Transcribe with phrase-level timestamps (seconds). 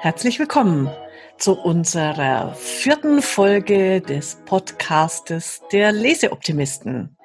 [0.00, 0.88] Herzlich willkommen
[1.38, 7.16] zu unserer vierten Folge des Podcastes der Leseoptimisten.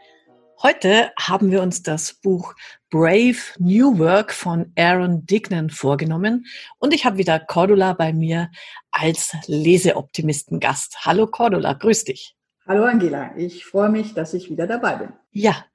[0.64, 2.56] Heute haben wir uns das Buch
[2.90, 6.48] Brave New Work von Aaron Dignan vorgenommen
[6.80, 8.50] und ich habe wieder Cordula bei mir
[8.92, 11.06] als Leseoptimisten-Gast.
[11.06, 12.36] Hallo Cordula, grüß dich.
[12.66, 15.10] Hallo Angela, ich freue mich, dass ich wieder dabei bin.
[15.32, 15.66] Ja,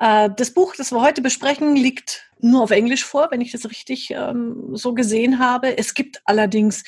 [0.00, 3.66] äh, das Buch, das wir heute besprechen, liegt nur auf Englisch vor, wenn ich das
[3.70, 5.78] richtig ähm, so gesehen habe.
[5.78, 6.82] Es gibt allerdings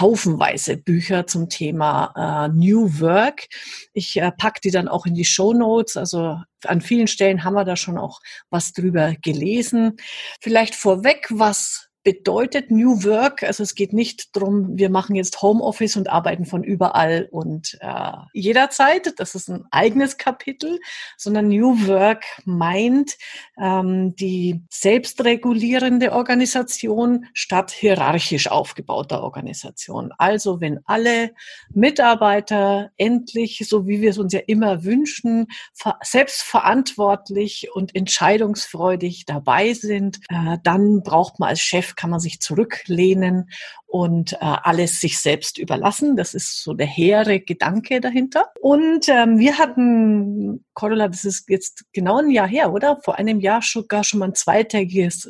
[0.00, 3.46] haufenweise Bücher zum Thema äh, New Work.
[3.92, 5.96] Ich äh, packe die dann auch in die Show Notes.
[5.96, 8.20] Also an vielen Stellen haben wir da schon auch
[8.50, 9.96] was drüber gelesen.
[10.40, 13.42] Vielleicht vorweg, was bedeutet New Work.
[13.42, 18.12] Also es geht nicht darum, wir machen jetzt Homeoffice und arbeiten von überall und äh,
[18.32, 19.12] jederzeit.
[19.18, 20.80] Das ist ein eigenes Kapitel,
[21.18, 23.18] sondern New Work meint
[23.60, 30.10] ähm, die selbstregulierende Organisation statt hierarchisch aufgebauter Organisation.
[30.16, 31.32] Also wenn alle
[31.74, 35.48] Mitarbeiter endlich, so wie wir es uns ja immer wünschen,
[36.02, 43.50] selbstverantwortlich und entscheidungsfreudig dabei sind, äh, dann braucht man als Chef kann man sich zurücklehnen
[43.86, 46.16] und äh, alles sich selbst überlassen.
[46.16, 48.46] Das ist so der hehre Gedanke dahinter.
[48.60, 53.00] Und ähm, wir hatten, Cordula, das ist jetzt genau ein Jahr her, oder?
[53.02, 55.22] Vor einem Jahr sogar schon mal ein zweitägiges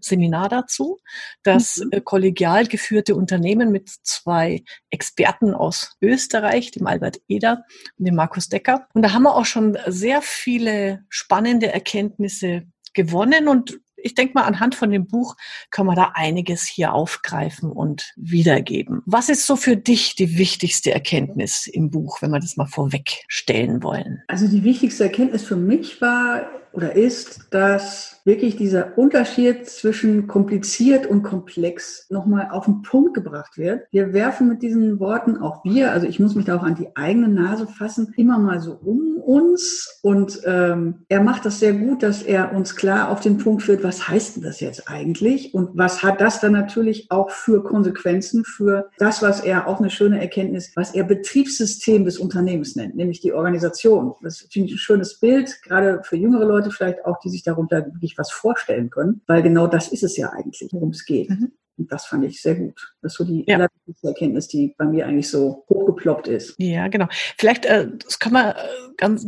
[0.00, 0.98] Seminar dazu,
[1.44, 1.90] das mhm.
[1.92, 7.64] äh, kollegial geführte Unternehmen mit zwei Experten aus Österreich, dem Albert Eder
[7.98, 8.88] und dem Markus Decker.
[8.94, 14.44] Und da haben wir auch schon sehr viele spannende Erkenntnisse gewonnen und ich denke mal,
[14.44, 15.36] anhand von dem Buch
[15.70, 19.02] können wir da einiges hier aufgreifen und wiedergeben.
[19.04, 23.82] Was ist so für dich die wichtigste Erkenntnis im Buch, wenn wir das mal vorwegstellen
[23.82, 24.22] wollen?
[24.28, 31.06] Also die wichtigste Erkenntnis für mich war oder ist, dass wirklich dieser Unterschied zwischen kompliziert
[31.06, 33.86] und komplex nochmal auf den Punkt gebracht wird.
[33.92, 36.88] Wir werfen mit diesen Worten, auch wir, also ich muss mich da auch an die
[36.96, 40.00] eigene Nase fassen, immer mal so um uns.
[40.02, 43.82] Und ähm, er macht das sehr gut, dass er uns klar auf den Punkt führt,
[43.82, 45.54] was heißt denn das jetzt eigentlich?
[45.54, 49.90] Und was hat das dann natürlich auch für Konsequenzen für das, was er auch eine
[49.90, 54.14] schöne Erkenntnis, was er Betriebssystem des Unternehmens nennt, nämlich die Organisation.
[54.22, 57.86] Das finde ich ein schönes Bild, gerade für jüngere Leute vielleicht auch, die sich darunter
[57.86, 61.30] wirklich was vorstellen können, weil genau das ist es ja eigentlich, worum es geht.
[61.30, 61.52] Mhm.
[61.78, 62.94] Und das fand ich sehr gut.
[63.02, 63.66] Das ist so die ja.
[64.02, 66.54] Erkenntnis, die bei mir eigentlich so hochgeploppt ist.
[66.58, 67.06] Ja, genau.
[67.10, 68.54] Vielleicht, äh, das kann man äh,
[68.96, 69.26] ganz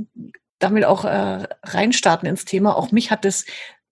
[0.58, 2.76] damit auch äh, reinstarten ins Thema.
[2.76, 3.44] Auch mich hat es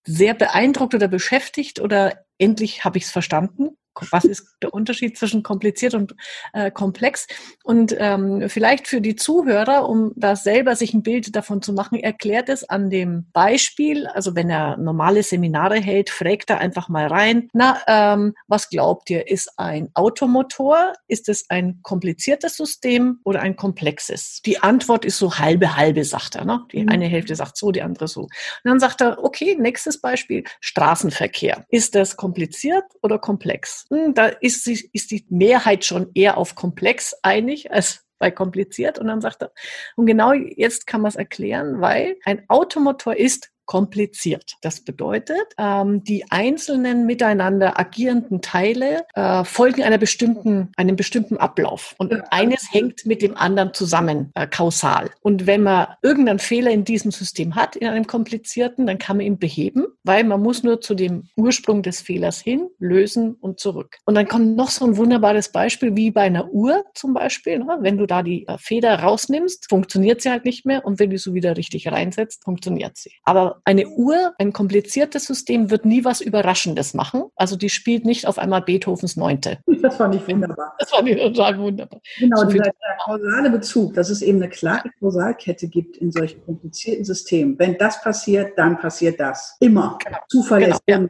[0.05, 3.77] sehr beeindruckt oder beschäftigt oder endlich habe ich es verstanden
[4.11, 6.15] was ist der Unterschied zwischen kompliziert und
[6.53, 7.27] äh, komplex?
[7.65, 11.99] Und ähm, vielleicht für die Zuhörer, um da selber sich ein Bild davon zu machen,
[11.99, 17.07] erklärt es an dem Beispiel, also wenn er normale Seminare hält, fragt er einfach mal
[17.07, 23.41] rein, na, ähm, was glaubt ihr, ist ein Automotor, ist es ein kompliziertes System oder
[23.41, 24.41] ein komplexes?
[24.45, 26.45] Die Antwort ist so halbe, halbe, sagt er.
[26.45, 26.65] Ne?
[26.73, 26.89] Die mhm.
[26.89, 28.23] eine Hälfte sagt so, die andere so.
[28.23, 28.31] Und
[28.65, 31.65] dann sagt er, okay, nächstes Beispiel, Straßenverkehr.
[31.69, 33.87] Ist das kompliziert oder komplex?
[34.15, 38.99] da ist die, ist die Mehrheit schon eher auf komplex einig als bei kompliziert.
[38.99, 39.53] Und dann sagt er,
[39.95, 44.57] und genau jetzt kann man es erklären, weil ein Automotor ist kompliziert.
[44.63, 51.95] Das bedeutet, ähm, die einzelnen miteinander agierenden Teile äh, folgen einer bestimmten, einem bestimmten Ablauf.
[51.99, 55.11] Und eines hängt mit dem anderen zusammen, äh, kausal.
[55.21, 59.27] Und wenn man irgendeinen Fehler in diesem System hat, in einem komplizierten, dann kann man
[59.27, 63.97] ihn beheben, weil man muss nur zu dem Ursprung des Fehlers hin, lösen und zurück.
[64.05, 67.59] Und dann kommt noch so ein wunderbares Beispiel wie bei einer Uhr zum Beispiel.
[67.59, 67.79] Ne?
[67.81, 70.85] Wenn du da die äh, Feder rausnimmst, funktioniert sie halt nicht mehr.
[70.85, 73.13] Und wenn du sie wieder richtig reinsetzt, funktioniert sie.
[73.25, 77.25] Aber eine Uhr, ein kompliziertes System, wird nie was Überraschendes machen.
[77.37, 79.59] Also die spielt nicht auf einmal Beethovens Neunte.
[79.83, 80.75] Das fand ich wunderbar.
[80.79, 82.01] Das fand ich total wunderbar.
[82.19, 82.73] Genau, so dieser
[83.05, 87.59] kausale Bezug, dass es eben eine klare Kausalkette gibt in solchen komplizierten Systemen.
[87.59, 89.57] Wenn das passiert, dann passiert das.
[89.61, 89.99] Immer.
[90.05, 90.19] Genau.
[90.29, 91.07] Zufall genau, ja.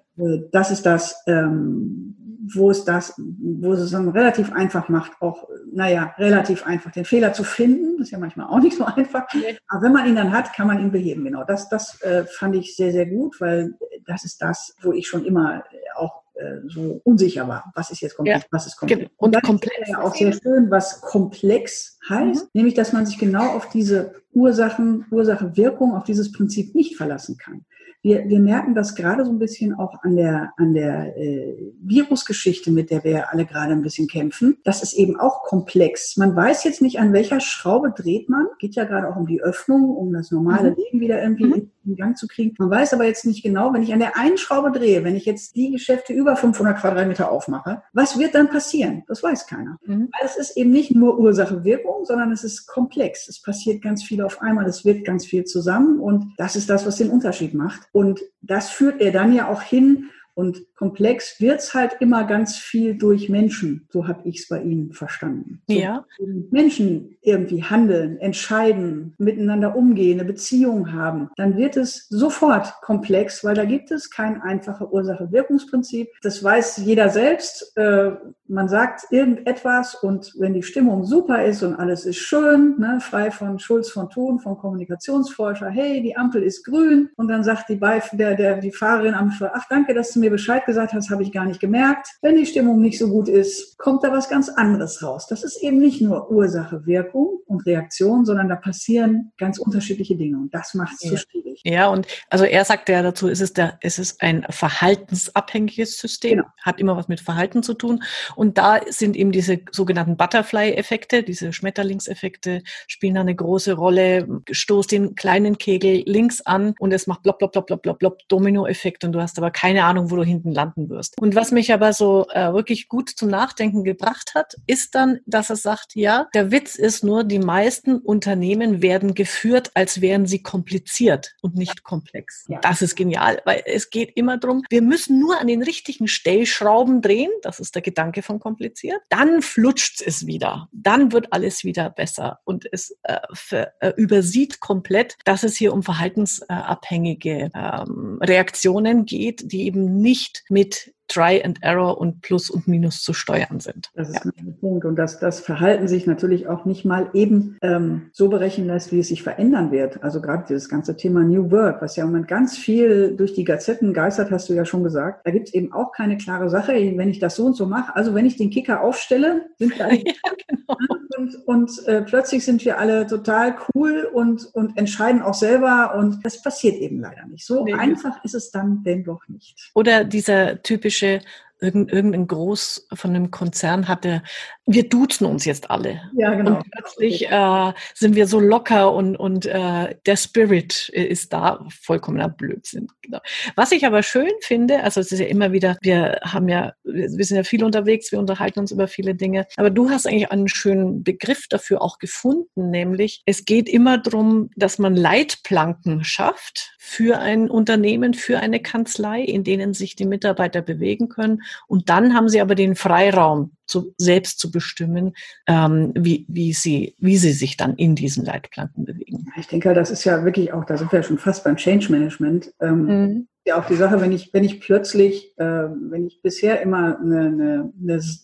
[0.52, 6.14] das ist das, ähm, wo es das, wo es dann relativ einfach macht, auch, naja,
[6.18, 7.96] relativ einfach, den Fehler zu finden.
[7.98, 9.26] Das ist ja manchmal auch nicht so einfach.
[9.68, 11.24] Aber wenn man ihn dann hat, kann man ihn beheben.
[11.24, 11.44] Genau.
[11.44, 13.74] Das, das äh, fand ich sehr, sehr gut, weil
[14.06, 15.64] das ist das, wo ich schon immer
[15.96, 17.72] auch äh, so unsicher war.
[17.74, 18.42] Was ist jetzt komplex?
[18.42, 18.48] Ja.
[18.50, 19.10] Was ist komplex?
[19.16, 22.50] Und, und komplex ist ja auch sehr schön, was komplex heißt, mhm.
[22.52, 27.64] nämlich, dass man sich genau auf diese Ursachen, Ursache-Wirkung, auf dieses Prinzip nicht verlassen kann
[28.06, 32.70] wir, wir merken das gerade so ein bisschen auch an der, an der äh, Virusgeschichte,
[32.70, 34.58] mit der wir alle gerade ein bisschen kämpfen.
[34.62, 36.16] Das ist eben auch komplex.
[36.16, 38.46] Man weiß jetzt nicht, an welcher Schraube dreht man.
[38.60, 40.76] Geht ja gerade auch um die Öffnung, um das normale mhm.
[40.76, 41.70] Leben wieder irgendwie mhm.
[41.86, 42.54] In Gang zu kriegen.
[42.58, 45.24] Man weiß aber jetzt nicht genau, wenn ich an der einen Schraube drehe, wenn ich
[45.24, 49.04] jetzt die Geschäfte über 500 Quadratmeter aufmache, was wird dann passieren?
[49.08, 49.78] Das weiß keiner.
[49.84, 50.10] Mhm.
[50.18, 53.28] Weil es ist eben nicht nur Ursache-Wirkung, sondern es ist komplex.
[53.28, 56.86] Es passiert ganz viel auf einmal, es wirkt ganz viel zusammen und das ist das,
[56.86, 57.88] was den Unterschied macht.
[57.92, 62.94] Und das führt er dann ja auch hin, und komplex wird's halt immer ganz viel
[62.94, 63.88] durch Menschen.
[63.90, 65.62] So habe ich es bei Ihnen verstanden.
[65.66, 66.04] So ja.
[66.50, 73.54] Menschen irgendwie handeln, entscheiden, miteinander umgehen, eine Beziehung haben, dann wird es sofort komplex, weil
[73.54, 76.08] da gibt es kein einfache Ursache-Wirkungsprinzip.
[76.22, 77.74] Das weiß jeder selbst.
[77.76, 78.12] Äh,
[78.48, 83.30] man sagt irgendetwas und wenn die Stimmung super ist und alles ist schön, ne, frei
[83.30, 87.76] von Schulz von Thun, vom Kommunikationsforscher, hey, die Ampel ist grün und dann sagt die,
[87.76, 91.22] Beif der, der, die Fahrerin am ach danke, dass du mir Bescheid gesagt hast, habe
[91.22, 92.08] ich gar nicht gemerkt.
[92.22, 95.26] Wenn die Stimmung nicht so gut ist, kommt da was ganz anderes raus.
[95.28, 100.38] Das ist eben nicht nur Ursache, Wirkung und Reaktion, sondern da passieren ganz unterschiedliche Dinge
[100.38, 101.10] und das macht es ja.
[101.10, 101.60] so schwierig.
[101.64, 106.38] Ja, und also er sagt ja dazu, ist es, der, ist es ein verhaltensabhängiges System,
[106.38, 106.48] genau.
[106.62, 108.02] hat immer was mit Verhalten zu tun
[108.34, 114.26] und da sind eben diese sogenannten Butterfly-Effekte, diese Schmetterlingseffekte spielen da eine große Rolle.
[114.50, 118.18] Stoß den kleinen Kegel links an und es macht blop, blop, blop, blop, blop, blop,
[118.28, 121.20] Domino-Effekt und du hast aber keine Ahnung, wo du hinten landen wirst.
[121.20, 125.50] Und was mich aber so äh, wirklich gut zum Nachdenken gebracht hat, ist dann, dass
[125.50, 130.42] er sagt, ja, der Witz ist nur, die meisten Unternehmen werden geführt, als wären sie
[130.42, 132.44] kompliziert und nicht komplex.
[132.48, 132.58] Ja.
[132.60, 137.02] Das ist genial, weil es geht immer darum, wir müssen nur an den richtigen Stellschrauben
[137.02, 141.90] drehen, das ist der Gedanke von kompliziert, dann flutscht es wieder, dann wird alles wieder
[141.90, 149.04] besser und es äh, für, äh, übersieht komplett, dass es hier um verhaltensabhängige ähm, Reaktionen
[149.04, 153.90] geht, die eben nicht mit Try and Error und Plus und Minus zu steuern sind.
[153.94, 154.30] Das ist ja.
[154.38, 154.84] ein Punkt.
[154.84, 159.00] Und dass das Verhalten sich natürlich auch nicht mal eben ähm, so berechnen lässt, wie
[159.00, 160.02] es sich verändern wird.
[160.02, 163.44] Also gerade dieses ganze Thema New Work, was ja im Moment ganz viel durch die
[163.44, 165.26] Gazetten geistert, hast du ja schon gesagt.
[165.26, 167.94] Da gibt es eben auch keine klare Sache, wenn ich das so und so mache.
[167.94, 170.12] Also wenn ich den Kicker aufstelle, sind wir alle ja,
[170.48, 170.76] genau.
[171.18, 175.94] und, und äh, plötzlich sind wir alle total cool und, und entscheiden auch selber.
[175.96, 177.46] Und das passiert eben leider nicht.
[177.46, 177.74] So nee.
[177.74, 179.70] einfach ist es dann denn doch nicht.
[179.74, 181.20] Oder dieser typische 是
[181.60, 184.22] typische irgendein Groß von einem Konzern hatte,
[184.66, 186.00] wir duzen uns jetzt alle.
[186.16, 186.56] Ja, genau.
[186.56, 191.64] Und plötzlich äh, sind wir so locker und, und äh, der Spirit ist da.
[191.82, 192.88] Vollkommener Blödsinn.
[193.02, 193.20] Genau.
[193.54, 197.24] Was ich aber schön finde, also es ist ja immer wieder, wir haben ja, wir
[197.24, 200.48] sind ja viel unterwegs, wir unterhalten uns über viele Dinge, aber du hast eigentlich einen
[200.48, 207.18] schönen Begriff dafür auch gefunden, nämlich es geht immer darum, dass man Leitplanken schafft für
[207.18, 212.28] ein Unternehmen, für eine Kanzlei, in denen sich die Mitarbeiter bewegen können und dann haben
[212.28, 215.14] sie aber den Freiraum, zu, selbst zu bestimmen,
[215.46, 219.26] ähm, wie, wie, sie, wie sie sich dann in diesen Leitplanken bewegen.
[219.36, 222.52] Ich denke, das ist ja wirklich auch, da sind wir schon fast beim Change Management.
[222.60, 223.28] Ähm, mhm.
[223.46, 227.20] Ja, auch die Sache, wenn ich, wenn ich plötzlich, äh, wenn ich bisher immer eine,
[227.20, 227.72] eine,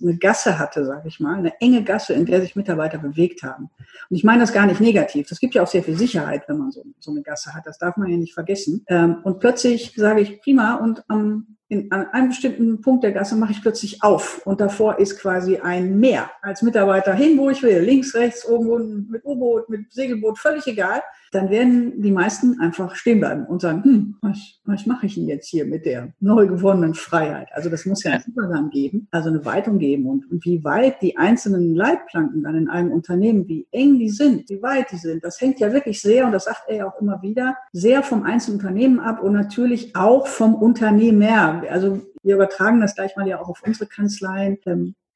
[0.03, 3.71] eine, Gasse hatte, sage ich mal, eine enge Gasse, in der sich Mitarbeiter bewegt haben.
[4.11, 5.31] Und ich meine das gar nicht negativ.
[5.31, 7.69] Es gibt ja auch sehr viel Sicherheit, wenn man so, so eine Gasse hat.
[7.69, 8.85] Das darf man ja nicht vergessen.
[8.89, 13.35] Ähm, und plötzlich sage ich, prima, und am in, an einem bestimmten Punkt der Gasse
[13.35, 16.31] mache ich plötzlich auf und davor ist quasi ein Meer.
[16.43, 20.67] Als Mitarbeiter hin, wo ich will, links, rechts, oben, unten, mit U-Boot, mit Segelboot, völlig
[20.67, 21.01] egal.
[21.31, 25.29] Dann werden die meisten einfach stehen bleiben und sagen, hm, was, was mache ich denn
[25.29, 27.49] jetzt hier mit der neu gewonnenen Freiheit?
[27.53, 31.01] Also das muss ja einen Übergang geben, also eine Weitung geben und, und wie weit
[31.03, 35.25] die einzelnen Leitplanken dann in einem Unternehmen, wie eng die sind, wie weit die sind,
[35.25, 38.23] das hängt ja wirklich sehr, und das sagt er ja auch immer wieder, sehr vom
[38.23, 43.41] einzelnen Unternehmen ab und natürlich auch vom Unternehmer also wir übertragen das gleich mal ja
[43.41, 44.59] auch auf unsere Kanzleien.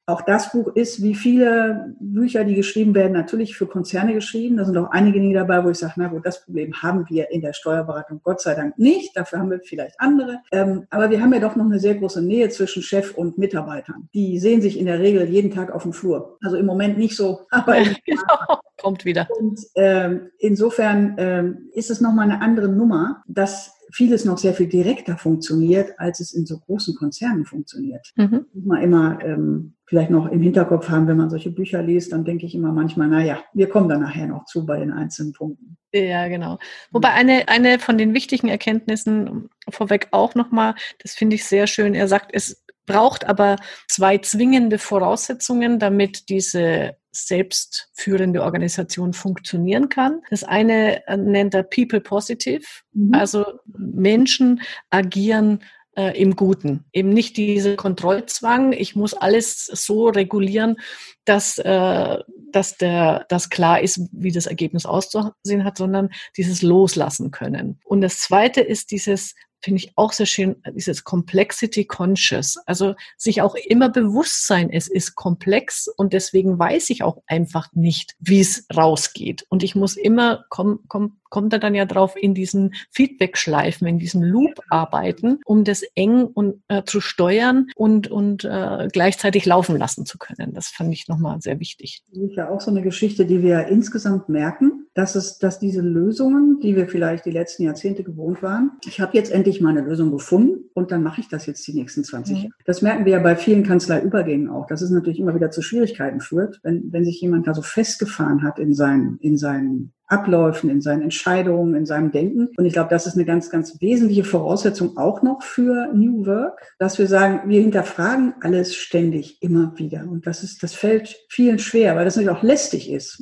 [0.09, 4.55] Auch das Buch ist, wie viele Bücher, die geschrieben werden, natürlich für Konzerne geschrieben.
[4.55, 7.29] Da sind auch einige Dinge dabei, wo ich sage, na gut, das Problem haben wir
[7.29, 9.17] in der Steuerberatung Gott sei Dank nicht.
[9.17, 10.39] Dafür haben wir vielleicht andere.
[10.53, 14.07] Ähm, aber wir haben ja doch noch eine sehr große Nähe zwischen Chef und Mitarbeitern.
[14.13, 16.37] Die sehen sich in der Regel jeden Tag auf dem Flur.
[16.41, 18.59] Also im Moment nicht so, aber genau.
[18.77, 19.27] kommt wieder.
[19.37, 24.67] Und ähm, insofern ähm, ist es nochmal eine andere Nummer, dass vieles noch sehr viel
[24.67, 28.11] direkter funktioniert, als es in so großen Konzernen funktioniert.
[28.15, 28.45] Mhm.
[28.53, 32.25] Muss man immer ähm, vielleicht noch im Hinterkopf haben, wenn man solche Bücher liest, dann
[32.25, 35.77] denke ich immer manchmal, naja, wir kommen dann nachher noch zu bei den einzelnen Punkten.
[35.93, 36.59] Ja, genau.
[36.91, 41.95] Wobei eine, eine von den wichtigen Erkenntnissen vorweg auch nochmal, das finde ich sehr schön,
[41.95, 50.21] er sagt, es braucht aber zwei zwingende Voraussetzungen, damit diese selbstführende Organisation funktionieren kann.
[50.29, 52.63] Das eine äh, nennt er People Positive,
[52.93, 53.13] mhm.
[53.13, 55.63] also Menschen agieren
[55.95, 56.85] äh, im Guten.
[56.93, 60.77] Eben nicht diese Kontrollzwang, ich muss alles so regulieren,
[61.25, 62.17] dass, äh,
[62.51, 67.79] dass der, dass klar ist, wie das Ergebnis auszusehen hat, sondern dieses Loslassen können.
[67.83, 72.57] Und das zweite ist dieses finde ich auch sehr schön, dieses Complexity Conscious.
[72.65, 77.67] Also sich auch immer bewusst sein, es ist komplex und deswegen weiß ich auch einfach
[77.73, 79.45] nicht, wie es rausgeht.
[79.49, 83.99] Und ich muss immer, komm, komm, kommt er dann ja drauf, in diesen Feedback-Schleifen, in
[83.99, 89.77] diesem Loop arbeiten, um das eng und, äh, zu steuern und, und äh, gleichzeitig laufen
[89.77, 90.53] lassen zu können.
[90.53, 92.03] Das fand ich nochmal sehr wichtig.
[92.09, 95.81] Das ist ja auch so eine Geschichte, die wir insgesamt merken, dass es, dass diese
[95.81, 100.11] Lösungen, die wir vielleicht die letzten Jahrzehnte gewohnt waren, ich habe jetzt endlich meine Lösung
[100.11, 102.41] gefunden und dann mache ich das jetzt die nächsten 20 mhm.
[102.43, 102.53] Jahre.
[102.65, 106.19] Das merken wir ja bei vielen Kanzleiübergängen auch, dass es natürlich immer wieder zu Schwierigkeiten
[106.19, 110.81] führt, wenn, wenn sich jemand da so festgefahren hat in seinen, in seinen Abläufen, in
[110.81, 112.49] seinen Entscheidungen, in seinem Denken.
[112.57, 116.75] Und ich glaube, das ist eine ganz, ganz wesentliche Voraussetzung auch noch für New Work,
[116.79, 120.07] dass wir sagen, wir hinterfragen alles ständig, immer wieder.
[120.09, 123.21] Und das ist, das fällt vielen schwer, weil das natürlich auch lästig ist.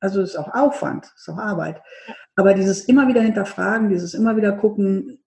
[0.00, 1.80] Also es ist auch Aufwand, es ist auch Arbeit.
[2.36, 5.18] Aber dieses immer wieder hinterfragen, dieses immer wieder gucken,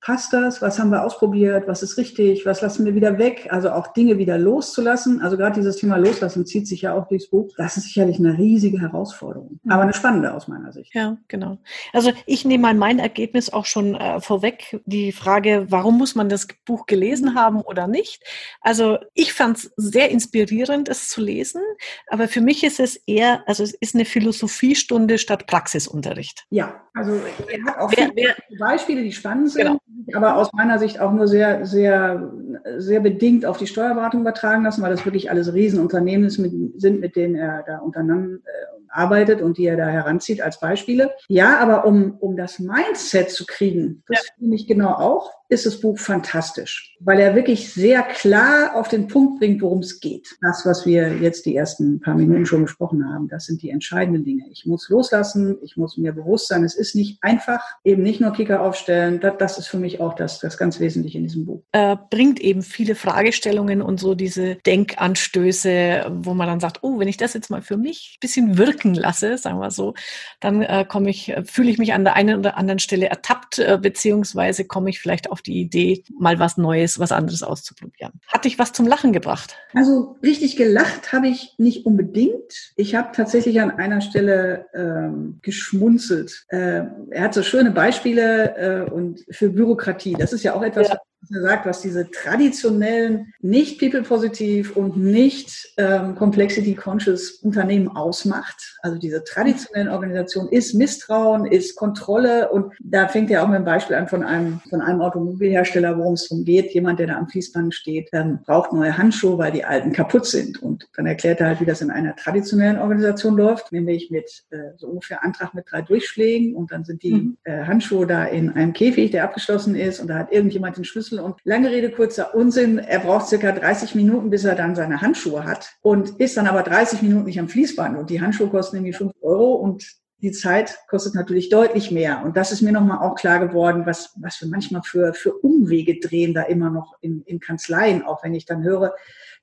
[0.00, 0.62] passt das?
[0.62, 1.66] Was haben wir ausprobiert?
[1.66, 2.46] Was ist richtig?
[2.46, 3.48] Was lassen wir wieder weg?
[3.50, 5.20] Also auch Dinge wieder loszulassen.
[5.20, 7.52] Also gerade dieses Thema Loslassen zieht sich ja auch durchs Buch.
[7.56, 10.94] Das ist sicherlich eine riesige Herausforderung, aber eine spannende aus meiner Sicht.
[10.94, 11.58] Ja, genau.
[11.92, 14.80] Also ich nehme mal mein Ergebnis auch schon äh, vorweg.
[14.86, 18.22] Die Frage, warum muss man das Buch gelesen haben oder nicht?
[18.60, 21.60] Also ich fand es sehr inspirierend, es zu lesen.
[22.06, 26.46] Aber für mich ist es eher, also es ist eine Philosophiestunde statt Praxisunterricht.
[26.50, 29.62] Ja, also er hat auch wer, wer, Beispiele, die spannend sind.
[29.62, 29.78] Genau
[30.14, 32.32] aber aus meiner Sicht auch nur sehr, sehr,
[32.78, 37.34] sehr bedingt auf die Steuerberatung übertragen lassen, weil das wirklich alles Riesenunternehmen sind, mit denen
[37.34, 41.10] er da untereinander äh, arbeitet und die er da heranzieht als Beispiele.
[41.28, 44.32] Ja, aber um, um das Mindset zu kriegen, das ja.
[44.38, 49.08] finde ich genau auch, ist das Buch fantastisch, weil er wirklich sehr klar auf den
[49.08, 50.36] Punkt bringt, worum es geht.
[50.42, 54.24] Das, was wir jetzt die ersten paar Minuten schon besprochen haben, das sind die entscheidenden
[54.24, 54.44] Dinge.
[54.50, 58.32] Ich muss loslassen, ich muss mir bewusst sein, es ist nicht einfach, eben nicht nur
[58.32, 59.20] Kicker aufstellen.
[59.20, 61.62] Das, das ist für mich auch das, das ganz Wesentliche in diesem Buch.
[61.72, 67.08] Er bringt eben viele Fragestellungen und so diese Denkanstöße, wo man dann sagt, oh, wenn
[67.08, 69.94] ich das jetzt mal für mich ein bisschen wirken lasse, sagen wir so,
[70.40, 73.78] dann äh, komme ich, fühle ich mich an der einen oder anderen Stelle ertappt, äh,
[73.80, 78.12] beziehungsweise komme ich vielleicht auf die Idee, mal was Neues, was anderes auszuprobieren.
[78.28, 79.56] Hat dich was zum Lachen gebracht?
[79.74, 82.72] Also richtig gelacht habe ich nicht unbedingt.
[82.76, 86.46] Ich habe tatsächlich an einer Stelle ähm, geschmunzelt.
[86.48, 90.14] Äh, er hat so schöne Beispiele äh, und für Bürokratie.
[90.18, 94.96] Das ist ja auch etwas, ja was er sagt, was diese traditionellen, nicht people-positiv und
[94.96, 98.78] nicht ähm, complexity-conscious Unternehmen ausmacht.
[98.82, 103.64] Also diese traditionellen Organisationen ist Misstrauen, ist Kontrolle und da fängt er auch mit einem
[103.64, 106.72] Beispiel an von einem, von einem Automobilhersteller, worum es darum geht.
[106.72, 110.62] Jemand, der da am Fließband steht, ähm, braucht neue Handschuhe, weil die alten kaputt sind.
[110.62, 114.70] Und dann erklärt er halt, wie das in einer traditionellen Organisation läuft, nämlich mit äh,
[114.76, 117.36] so ungefähr Antrag mit drei Durchschlägen und dann sind die mhm.
[117.44, 121.07] äh, Handschuhe da in einem Käfig, der abgeschlossen ist und da hat irgendjemand den Schlüssel
[121.08, 121.24] Schlüssel.
[121.24, 122.78] Und lange Rede, kurzer Unsinn.
[122.78, 126.62] Er braucht circa 30 Minuten, bis er dann seine Handschuhe hat und ist dann aber
[126.62, 127.98] 30 Minuten nicht am Fließband.
[127.98, 129.84] Und die Handschuhe kosten irgendwie 5 Euro und
[130.20, 132.22] die Zeit kostet natürlich deutlich mehr.
[132.24, 136.00] Und das ist mir nochmal auch klar geworden, was, was wir manchmal für, für Umwege
[136.00, 138.94] drehen da immer noch in, in Kanzleien, auch wenn ich dann höre,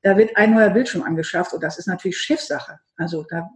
[0.01, 2.79] da wird ein neuer Bildschirm angeschafft und das ist natürlich Chefsache.
[2.97, 3.49] Also da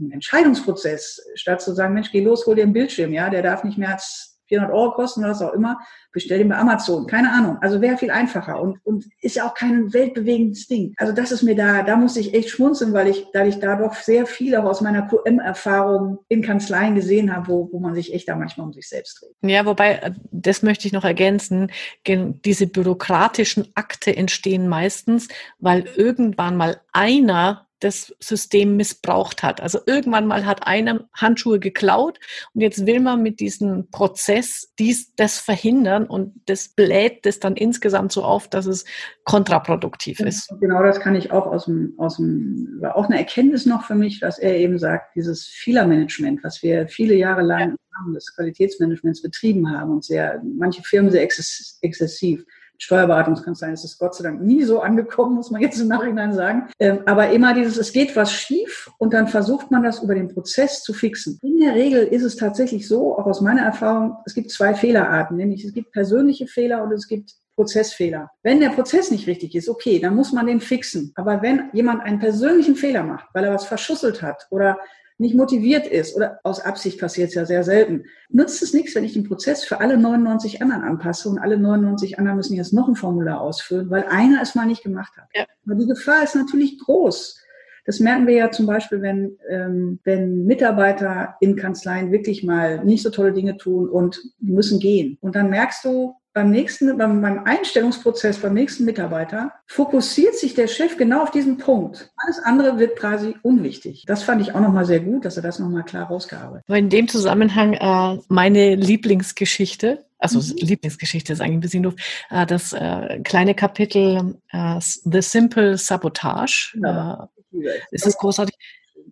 [0.00, 3.62] ein Entscheidungsprozess, statt zu sagen, Mensch, geh los, hol dir einen Bildschirm, ja, der darf
[3.62, 5.78] nicht mehr als 400 Euro kosten oder was auch immer,
[6.12, 7.06] bestell den bei Amazon.
[7.06, 7.58] Keine Ahnung.
[7.60, 10.94] Also wäre viel einfacher und, und ist ja auch kein weltbewegendes Ding.
[10.96, 13.76] Also das ist mir da, da muss ich echt schmunzeln, weil ich, da ich da
[13.76, 18.12] doch sehr viel auch aus meiner QM-Erfahrung in Kanzleien gesehen habe, wo, wo man sich
[18.12, 19.50] echt da manchmal um sich selbst dreht.
[19.50, 21.70] Ja, wobei, äh, das möchte ich noch ergänzen,
[22.06, 29.60] diese bürokratischen Akte entstehen meistens, weil irgendwann mal einer das System missbraucht hat.
[29.60, 32.18] Also irgendwann mal hat einer Handschuhe geklaut
[32.54, 37.56] und jetzt will man mit diesem Prozess dies, das verhindern und das bläht das dann
[37.56, 38.86] insgesamt so auf, dass es
[39.24, 40.48] kontraproduktiv ist.
[40.60, 43.94] Genau das kann ich auch aus dem, aus dem, war auch eine Erkenntnis noch für
[43.94, 47.66] mich, dass er eben sagt, dieses Fehlermanagement, was wir viele Jahre lang ja.
[47.66, 52.44] im Rahmen des Qualitätsmanagements betrieben haben und sehr, manche Firmen sehr exzessiv
[52.78, 56.68] Steuerberatungskanzleien ist es Gott sei Dank nie so angekommen, muss man jetzt im Nachhinein sagen.
[56.78, 60.28] Ähm, aber immer dieses, es geht was schief und dann versucht man das über den
[60.28, 61.38] Prozess zu fixen.
[61.42, 65.36] In der Regel ist es tatsächlich so, auch aus meiner Erfahrung, es gibt zwei Fehlerarten,
[65.36, 68.30] nämlich es gibt persönliche Fehler und es gibt Prozessfehler.
[68.42, 71.12] Wenn der Prozess nicht richtig ist, okay, dann muss man den fixen.
[71.14, 74.78] Aber wenn jemand einen persönlichen Fehler macht, weil er was verschusselt hat oder
[75.18, 79.04] nicht motiviert ist oder aus Absicht passiert es ja sehr selten, nutzt es nichts, wenn
[79.04, 82.88] ich den Prozess für alle 99 anderen anpasse und alle 99 anderen müssen jetzt noch
[82.88, 85.28] ein Formular ausfüllen, weil einer es mal nicht gemacht hat.
[85.34, 85.44] Ja.
[85.64, 87.43] Aber die Gefahr ist natürlich groß.
[87.84, 93.02] Das merken wir ja zum Beispiel, wenn, ähm, wenn Mitarbeiter in Kanzleien wirklich mal nicht
[93.02, 95.18] so tolle Dinge tun und müssen gehen.
[95.20, 100.66] Und dann merkst du, beim nächsten, beim, beim Einstellungsprozess, beim nächsten Mitarbeiter, fokussiert sich der
[100.66, 102.10] Chef genau auf diesen Punkt.
[102.16, 104.04] Alles andere wird quasi unwichtig.
[104.06, 106.76] Das fand ich auch nochmal sehr gut, dass er das nochmal klar rausgearbeitet hat.
[106.76, 110.58] In dem Zusammenhang äh, meine Lieblingsgeschichte, also mhm.
[110.58, 111.94] Lieblingsgeschichte ist eigentlich ein bisschen doof,
[112.30, 116.76] äh, das äh, kleine Kapitel äh, The Simple Sabotage.
[116.82, 118.56] Ja, äh, ist großartig.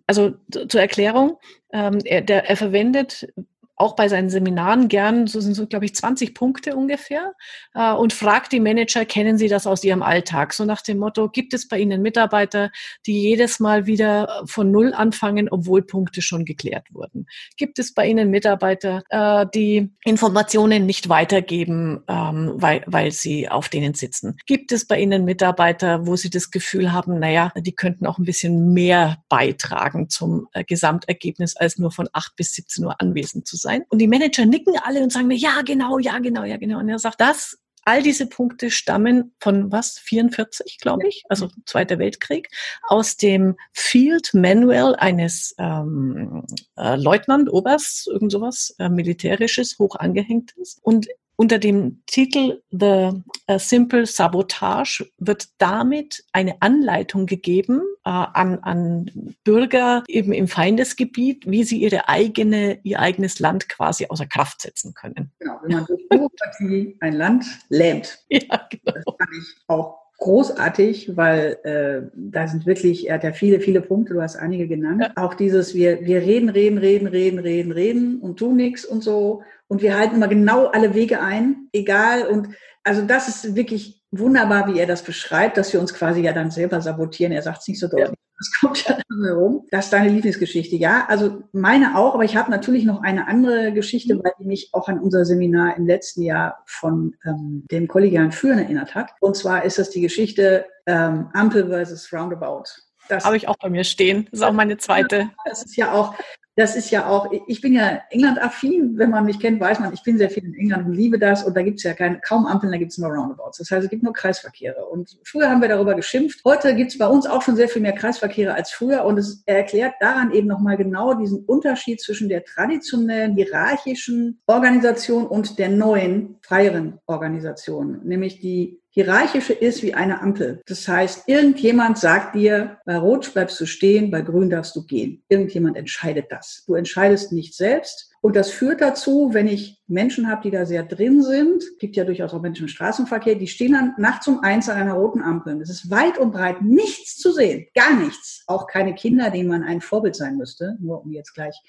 [0.07, 0.33] Also
[0.67, 1.37] zur Erklärung,
[1.71, 3.27] ähm, er, der, er verwendet
[3.75, 7.33] auch bei seinen Seminaren gern, so sind so, glaube ich, 20 Punkte ungefähr,
[7.73, 10.53] äh, und fragt die Manager, kennen Sie das aus Ihrem Alltag?
[10.53, 12.71] So nach dem Motto, gibt es bei Ihnen Mitarbeiter,
[13.07, 17.25] die jedes Mal wieder von Null anfangen, obwohl Punkte schon geklärt wurden?
[17.57, 23.69] Gibt es bei Ihnen Mitarbeiter, äh, die Informationen nicht weitergeben, ähm, weil, weil sie auf
[23.69, 24.37] denen sitzen?
[24.45, 28.25] Gibt es bei Ihnen Mitarbeiter, wo Sie das Gefühl haben, naja, die könnten auch ein
[28.25, 33.57] bisschen mehr beitragen zum äh, Gesamtergebnis, als nur von 8 bis 17 Uhr anwesend zu
[33.57, 33.62] sein.
[33.89, 36.79] Und die Manager nicken alle und sagen mir, ja, genau, ja, genau, ja, genau.
[36.79, 39.99] Und er sagt, das all diese Punkte stammen von was?
[39.99, 42.49] 44, glaube ich, also Zweiter Weltkrieg,
[42.87, 46.45] aus dem Field Manual eines ähm,
[46.77, 50.79] äh, Leutnant, Oberst, irgend sowas, äh, militärisches, hoch angehängtes.
[50.81, 53.09] Und unter dem Titel The
[53.49, 61.49] uh, Simple Sabotage wird damit eine Anleitung gegeben äh, an, an Bürger eben im Feindesgebiet,
[61.49, 65.31] wie sie ihre eigene, ihr eigenes Land quasi außer Kraft setzen können.
[65.39, 68.19] Genau, wenn man durch Bürokratie ein Land lähmt.
[68.33, 68.93] Ja, genau.
[68.95, 73.81] Das fand ich auch großartig, weil äh, da sind wirklich, er hat ja viele, viele
[73.81, 75.01] Punkte, du hast einige genannt.
[75.01, 75.11] Ja.
[75.23, 79.41] Auch dieses, wir, wir reden, reden, reden, reden, reden, reden und tun nichts und so.
[79.67, 82.27] Und wir halten immer genau alle Wege ein, egal.
[82.27, 82.49] Und
[82.83, 86.51] also das ist wirklich wunderbar, wie er das beschreibt, dass wir uns quasi ja dann
[86.51, 87.33] selber sabotieren.
[87.33, 88.17] Er sagt es nicht so deutlich.
[88.37, 89.67] Das kommt ja dann herum.
[89.71, 90.75] Das ist deine Lieblingsgeschichte.
[90.75, 94.69] Ja, also meine auch, aber ich habe natürlich noch eine andere Geschichte, weil die mich
[94.73, 99.11] auch an unser Seminar im letzten Jahr von ähm, dem kollegialen Führen erinnert hat.
[99.21, 102.65] Und zwar ist das die Geschichte ähm, Ampel versus Roundabout.
[103.09, 104.25] Das habe ich auch bei mir stehen.
[104.31, 105.29] Das ist auch meine zweite.
[105.45, 106.15] Das ist ja auch,
[106.55, 110.03] das ist ja auch, ich bin ja England-affin, wenn man mich kennt, weiß man, ich
[110.03, 112.45] bin sehr viel in England und liebe das und da gibt es ja keine, kaum
[112.45, 113.57] Ampeln, da gibt es nur Roundabouts.
[113.57, 114.85] Das heißt, es gibt nur Kreisverkehre.
[114.85, 116.41] Und früher haben wir darüber geschimpft.
[116.45, 119.41] Heute gibt es bei uns auch schon sehr viel mehr Kreisverkehre als früher und es
[119.47, 126.37] erklärt daran eben nochmal genau diesen Unterschied zwischen der traditionellen hierarchischen Organisation und der neuen,
[126.41, 130.61] freieren Organisation, nämlich die hierarchische ist wie eine Ampel.
[130.67, 135.23] Das heißt, irgendjemand sagt dir, bei Rot bleibst du stehen, bei Grün darfst du gehen.
[135.29, 136.63] Irgendjemand entscheidet das.
[136.67, 138.11] Du entscheidest nicht selbst.
[138.21, 142.05] Und das führt dazu, wenn ich Menschen habe, die da sehr drin sind, gibt ja
[142.05, 145.59] durchaus auch Menschen im Straßenverkehr, die stehen dann nachts um eins an einer roten Ampel.
[145.61, 148.43] Es ist weit und breit nichts zu sehen, gar nichts.
[148.47, 151.61] Auch keine Kinder, denen man ein Vorbild sein müsste, nur um jetzt gleich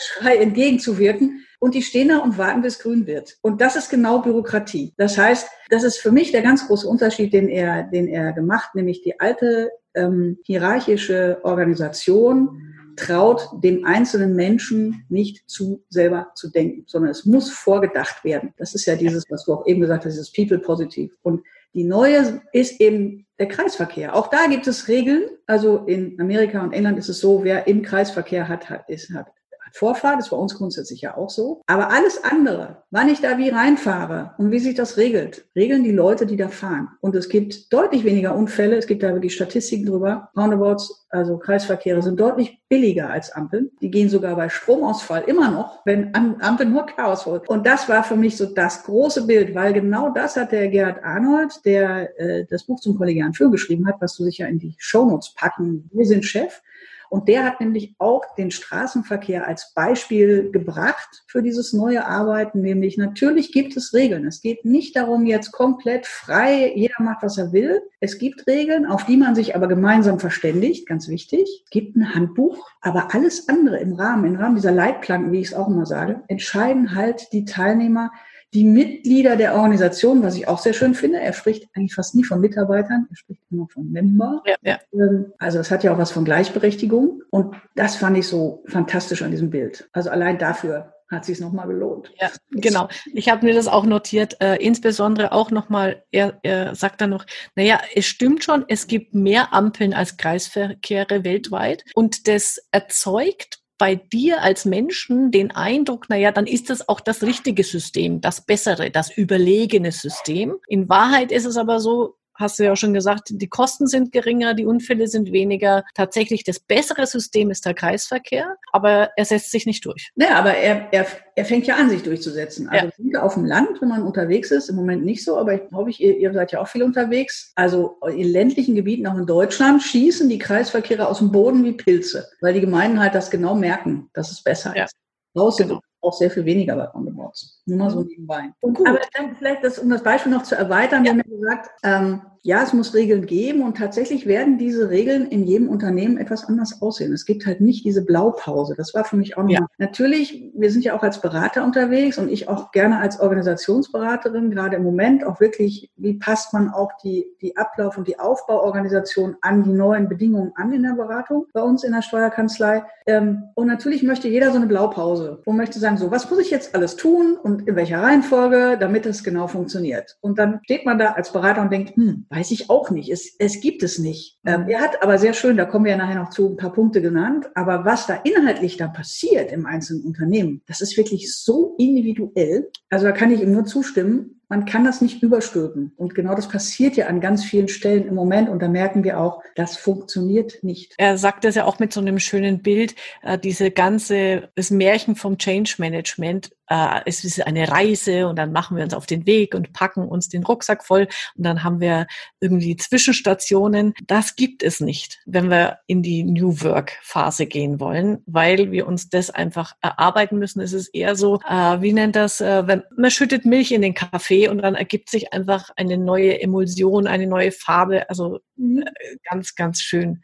[0.00, 1.44] Aufschrei entgegenzuwirken.
[1.58, 3.36] Und die stehen da und warten, bis grün wird.
[3.42, 4.94] Und das ist genau Bürokratie.
[4.96, 8.74] Das heißt, das ist für mich der ganz große Unterschied, den er, den er gemacht,
[8.74, 16.84] nämlich die alte ähm, hierarchische Organisation traut dem einzelnen Menschen nicht zu, selber zu denken,
[16.86, 18.54] sondern es muss vorgedacht werden.
[18.56, 21.12] Das ist ja dieses, was du auch eben gesagt hast, dieses People Positive.
[21.22, 21.42] Und
[21.74, 24.14] die neue ist eben der Kreisverkehr.
[24.16, 25.24] Auch da gibt es Regeln.
[25.46, 29.32] Also in Amerika und England ist es so, wer im Kreisverkehr hat, hat, ist, hat
[29.72, 31.62] Vorfahrt, das ist bei uns grundsätzlich ja auch so.
[31.66, 35.92] Aber alles andere, wann ich da wie reinfahre und wie sich das regelt, regeln die
[35.92, 36.88] Leute, die da fahren.
[37.00, 38.76] Und es gibt deutlich weniger Unfälle.
[38.76, 40.30] Es gibt da wirklich Statistiken drüber.
[40.36, 43.70] Roundabouts, also Kreisverkehre, sind deutlich billiger als Ampeln.
[43.80, 47.48] Die gehen sogar bei Stromausfall immer noch, wenn Ampeln nur Chaos holt.
[47.48, 51.02] Und das war für mich so das große Bild, weil genau das hat der Gerhard
[51.02, 54.74] Arnold, der äh, das Buch zum kollegialen Führen geschrieben hat, was du sicher in die
[54.78, 55.90] Shownotes packen.
[55.92, 56.62] Wir sind Chef.
[57.10, 62.96] Und der hat nämlich auch den Straßenverkehr als Beispiel gebracht für dieses neue Arbeiten, nämlich
[62.96, 64.24] natürlich gibt es Regeln.
[64.26, 67.82] Es geht nicht darum, jetzt komplett frei, jeder macht, was er will.
[67.98, 71.62] Es gibt Regeln, auf die man sich aber gemeinsam verständigt, ganz wichtig.
[71.64, 75.48] Es gibt ein Handbuch, aber alles andere im Rahmen, im Rahmen dieser Leitplanken, wie ich
[75.48, 78.12] es auch immer sage, entscheiden halt die Teilnehmer,
[78.52, 81.20] die Mitglieder der Organisation, was ich auch sehr schön finde.
[81.20, 84.42] Er spricht eigentlich fast nie von Mitarbeitern, er spricht immer von Member.
[84.44, 84.78] Ja, ja.
[84.92, 87.22] Ähm, also es hat ja auch was von Gleichberechtigung.
[87.30, 89.88] Und das fand ich so fantastisch an diesem Bild.
[89.92, 92.12] Also allein dafür hat sich nochmal gelohnt.
[92.20, 92.88] Ja, genau.
[93.12, 97.26] Ich habe mir das auch notiert, äh, insbesondere auch nochmal, er, er sagt dann noch,
[97.56, 103.94] naja, es stimmt schon, es gibt mehr Ampeln als Kreisverkehre weltweit und das erzeugt bei
[103.94, 108.90] dir als Menschen den Eindruck, naja, dann ist das auch das richtige System, das bessere,
[108.90, 110.56] das überlegene System.
[110.68, 114.12] In Wahrheit ist es aber so, hast du ja auch schon gesagt, die Kosten sind
[114.12, 115.84] geringer, die Unfälle sind weniger.
[115.94, 120.10] Tatsächlich das bessere System ist der Kreisverkehr, aber er setzt sich nicht durch.
[120.16, 122.68] Naja, aber er, er, er fängt ja an, sich durchzusetzen.
[122.68, 123.22] Also ja.
[123.22, 126.00] auf dem Land, wenn man unterwegs ist, im Moment nicht so, aber ich glaube, ich,
[126.00, 127.52] ihr, ihr seid ja auch viel unterwegs.
[127.54, 132.28] Also in ländlichen Gebieten, auch in Deutschland, schießen die Kreisverkehre aus dem Boden wie Pilze,
[132.40, 134.84] weil die Gemeinden halt das genau merken, dass es besser ja.
[134.84, 134.94] ist.
[135.34, 137.59] Draußen genau auch sehr viel weniger bei On-the-Boards.
[137.70, 138.06] Nur mal so mhm.
[138.08, 138.52] nebenbei.
[138.62, 141.12] Aber dann vielleicht, das, um das Beispiel noch zu erweitern, ja.
[141.12, 145.26] wir haben ja gesagt, ähm, ja, es muss Regeln geben und tatsächlich werden diese Regeln
[145.26, 147.12] in jedem Unternehmen etwas anders aussehen.
[147.12, 148.74] Es gibt halt nicht diese Blaupause.
[148.74, 149.50] Das war für mich auch noch.
[149.50, 149.66] Ja.
[149.76, 154.76] Natürlich, wir sind ja auch als Berater unterwegs und ich auch gerne als Organisationsberaterin, gerade
[154.76, 159.62] im Moment auch wirklich, wie passt man auch die, die Ablauf- und die Aufbauorganisation an
[159.62, 162.84] die neuen Bedingungen an in der Beratung bei uns in der Steuerkanzlei.
[163.06, 166.50] Ähm, und natürlich möchte jeder so eine Blaupause und möchte sagen, so, was muss ich
[166.50, 170.16] jetzt alles tun und in welcher Reihenfolge, damit es genau funktioniert.
[170.20, 173.10] Und dann steht man da als Berater und denkt, hm, Weiß ich auch nicht.
[173.10, 174.38] Es, es gibt es nicht.
[174.46, 176.72] Ähm, er hat aber sehr schön, da kommen wir ja nachher noch zu, ein paar
[176.72, 177.50] Punkte genannt.
[177.54, 182.70] Aber was da inhaltlich dann passiert im einzelnen Unternehmen, das ist wirklich so individuell.
[182.88, 185.92] Also da kann ich ihm nur zustimmen man kann das nicht überstülpen.
[185.96, 188.48] Und genau das passiert ja an ganz vielen Stellen im Moment.
[188.48, 190.94] Und da merken wir auch, das funktioniert nicht.
[190.98, 195.14] Er sagt das ja auch mit so einem schönen Bild, äh, diese ganze, das Märchen
[195.14, 196.50] vom Change Management.
[196.66, 200.08] Äh, es ist eine Reise und dann machen wir uns auf den Weg und packen
[200.08, 202.08] uns den Rucksack voll und dann haben wir
[202.40, 203.94] irgendwie Zwischenstationen.
[204.08, 208.88] Das gibt es nicht, wenn wir in die New Work Phase gehen wollen, weil wir
[208.88, 210.60] uns das einfach erarbeiten müssen.
[210.60, 214.39] Es ist eher so, äh, wie nennt das, wenn man schüttet Milch in den Kaffee
[214.48, 218.08] und dann ergibt sich einfach eine neue Emulsion, eine neue Farbe.
[218.08, 218.82] Also mhm.
[218.82, 220.22] Äh, ganz, ganz schön.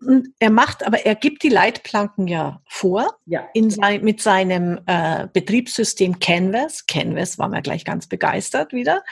[0.00, 3.48] Und er macht, aber er gibt die Leitplanken ja vor ja.
[3.54, 6.86] In sein, mit seinem äh, Betriebssystem Canvas.
[6.86, 9.02] Canvas war mir gleich ganz begeistert wieder.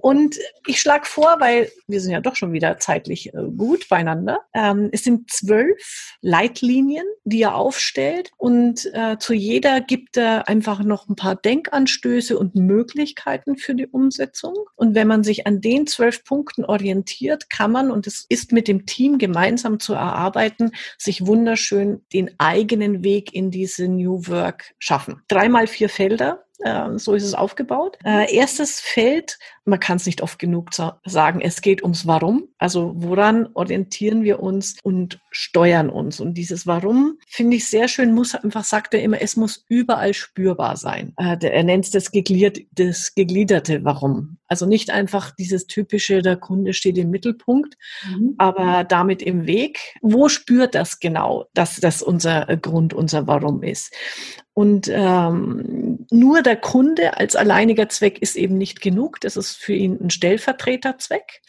[0.00, 4.40] Und ich schlage vor, weil wir sind ja doch schon wieder zeitlich äh, gut beieinander.
[4.54, 10.82] Ähm, es sind zwölf Leitlinien, die er aufstellt und äh, zu jeder gibt er einfach
[10.82, 14.54] noch ein paar Denkanstöße und Möglichkeiten für die die Umsetzung.
[14.76, 18.68] Und wenn man sich an den zwölf Punkten orientiert, kann man, und es ist mit
[18.68, 25.22] dem Team gemeinsam zu erarbeiten, sich wunderschön den eigenen Weg in diese New Work schaffen.
[25.28, 27.98] Dreimal vier Felder, ähm, so ist es aufgebaut.
[28.04, 32.48] Äh, erstes Feld, man kann es nicht oft genug sagen, es geht ums Warum.
[32.58, 36.20] Also woran orientieren wir uns und steuern uns?
[36.20, 40.14] Und dieses Warum finde ich sehr schön, muss einfach, sagt er immer, es muss überall
[40.14, 41.14] spürbar sein.
[41.16, 44.38] Äh, er nennt es das, geglied, das gegliederte Warum.
[44.46, 48.34] Also nicht einfach dieses typische, der Kunde steht im Mittelpunkt, mhm.
[48.38, 49.78] aber damit im Weg.
[50.02, 53.92] Wo spürt das genau, dass das unser Grund, unser Warum ist?
[54.52, 59.20] Und ähm, nur der Kunde als alleiniger Zweck ist eben nicht genug.
[59.20, 61.42] Das ist für ihn ein Stellvertreterzweck,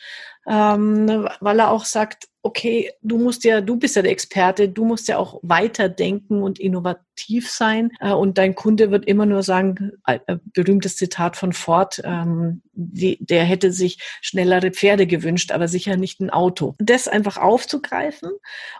[0.47, 4.85] ähm, weil er auch sagt, okay, du musst ja, du bist ja der Experte, du
[4.85, 7.89] musst ja auch weiterdenken und innovativ sein.
[7.99, 10.19] Äh, und dein Kunde wird immer nur sagen, äh,
[10.53, 16.19] berühmtes Zitat von Ford, ähm, die, der hätte sich schnellere Pferde gewünscht, aber sicher nicht
[16.19, 16.75] ein Auto.
[16.77, 18.29] Das einfach aufzugreifen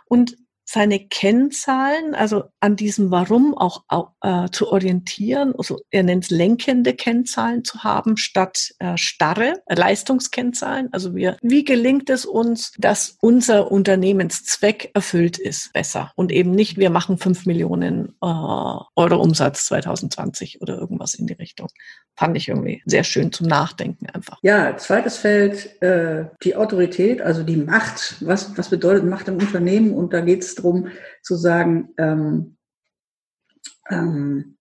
[0.04, 0.36] und
[0.68, 3.84] seine Kennzahlen, also an diesem Warum auch,
[4.20, 10.88] äh, zu orientieren, also er nennt es lenkende Kennzahlen zu haben, statt äh, starre Leistungskennzahlen.
[10.90, 16.78] Also wir, wie gelingt es uns, dass unser Unternehmenszweck erfüllt ist, besser und eben nicht,
[16.78, 21.68] wir machen fünf Millionen äh, Euro Umsatz 2020 oder irgendwas in die Richtung.
[22.16, 24.38] Fand ich irgendwie sehr schön zum Nachdenken einfach.
[24.42, 28.16] Ja, zweites Feld, äh, die Autorität, also die Macht.
[28.20, 29.92] Was, was bedeutet Macht im Unternehmen?
[29.92, 30.88] Und da geht darum
[31.22, 32.56] zu sagen, ähm,
[33.88, 34.56] ähm,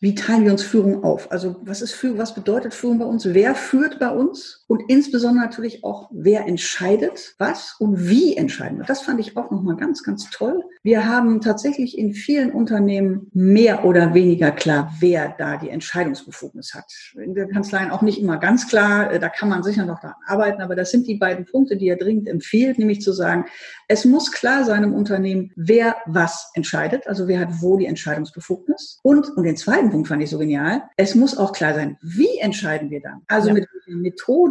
[0.00, 1.30] wie teilen wir uns Führung auf?
[1.30, 3.26] Also was ist Führung, was bedeutet Führung bei uns?
[3.26, 4.63] Wer führt bei uns?
[4.66, 8.86] Und insbesondere natürlich auch, wer entscheidet was und wie entscheiden wir?
[8.86, 10.62] Das fand ich auch nochmal ganz, ganz toll.
[10.82, 16.86] Wir haben tatsächlich in vielen Unternehmen mehr oder weniger klar, wer da die Entscheidungsbefugnis hat.
[17.14, 20.16] In der Kanzleien auch nicht immer ganz klar, äh, da kann man sicher noch daran
[20.26, 23.44] arbeiten, aber das sind die beiden Punkte, die er dringend empfiehlt, nämlich zu sagen,
[23.88, 28.98] es muss klar sein im Unternehmen, wer was entscheidet, also wer hat wo die Entscheidungsbefugnis.
[29.02, 30.82] Und, und den zweiten Punkt fand ich so genial.
[30.96, 33.22] Es muss auch klar sein, wie entscheiden wir dann?
[33.26, 33.54] Also ja.
[33.54, 33.98] mit welcher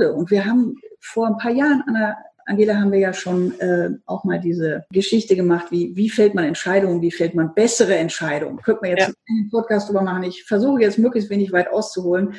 [0.03, 0.13] Methode?
[0.13, 3.89] Und wir haben vor ein paar Jahren an der Angela, haben wir ja schon äh,
[4.05, 8.57] auch mal diese Geschichte gemacht, wie, wie fällt man Entscheidungen, wie fällt man bessere Entscheidungen.
[8.61, 9.13] Könnte man jetzt ja.
[9.29, 10.23] einen Podcast drüber machen.
[10.23, 12.35] Ich versuche jetzt möglichst wenig weit auszuholen.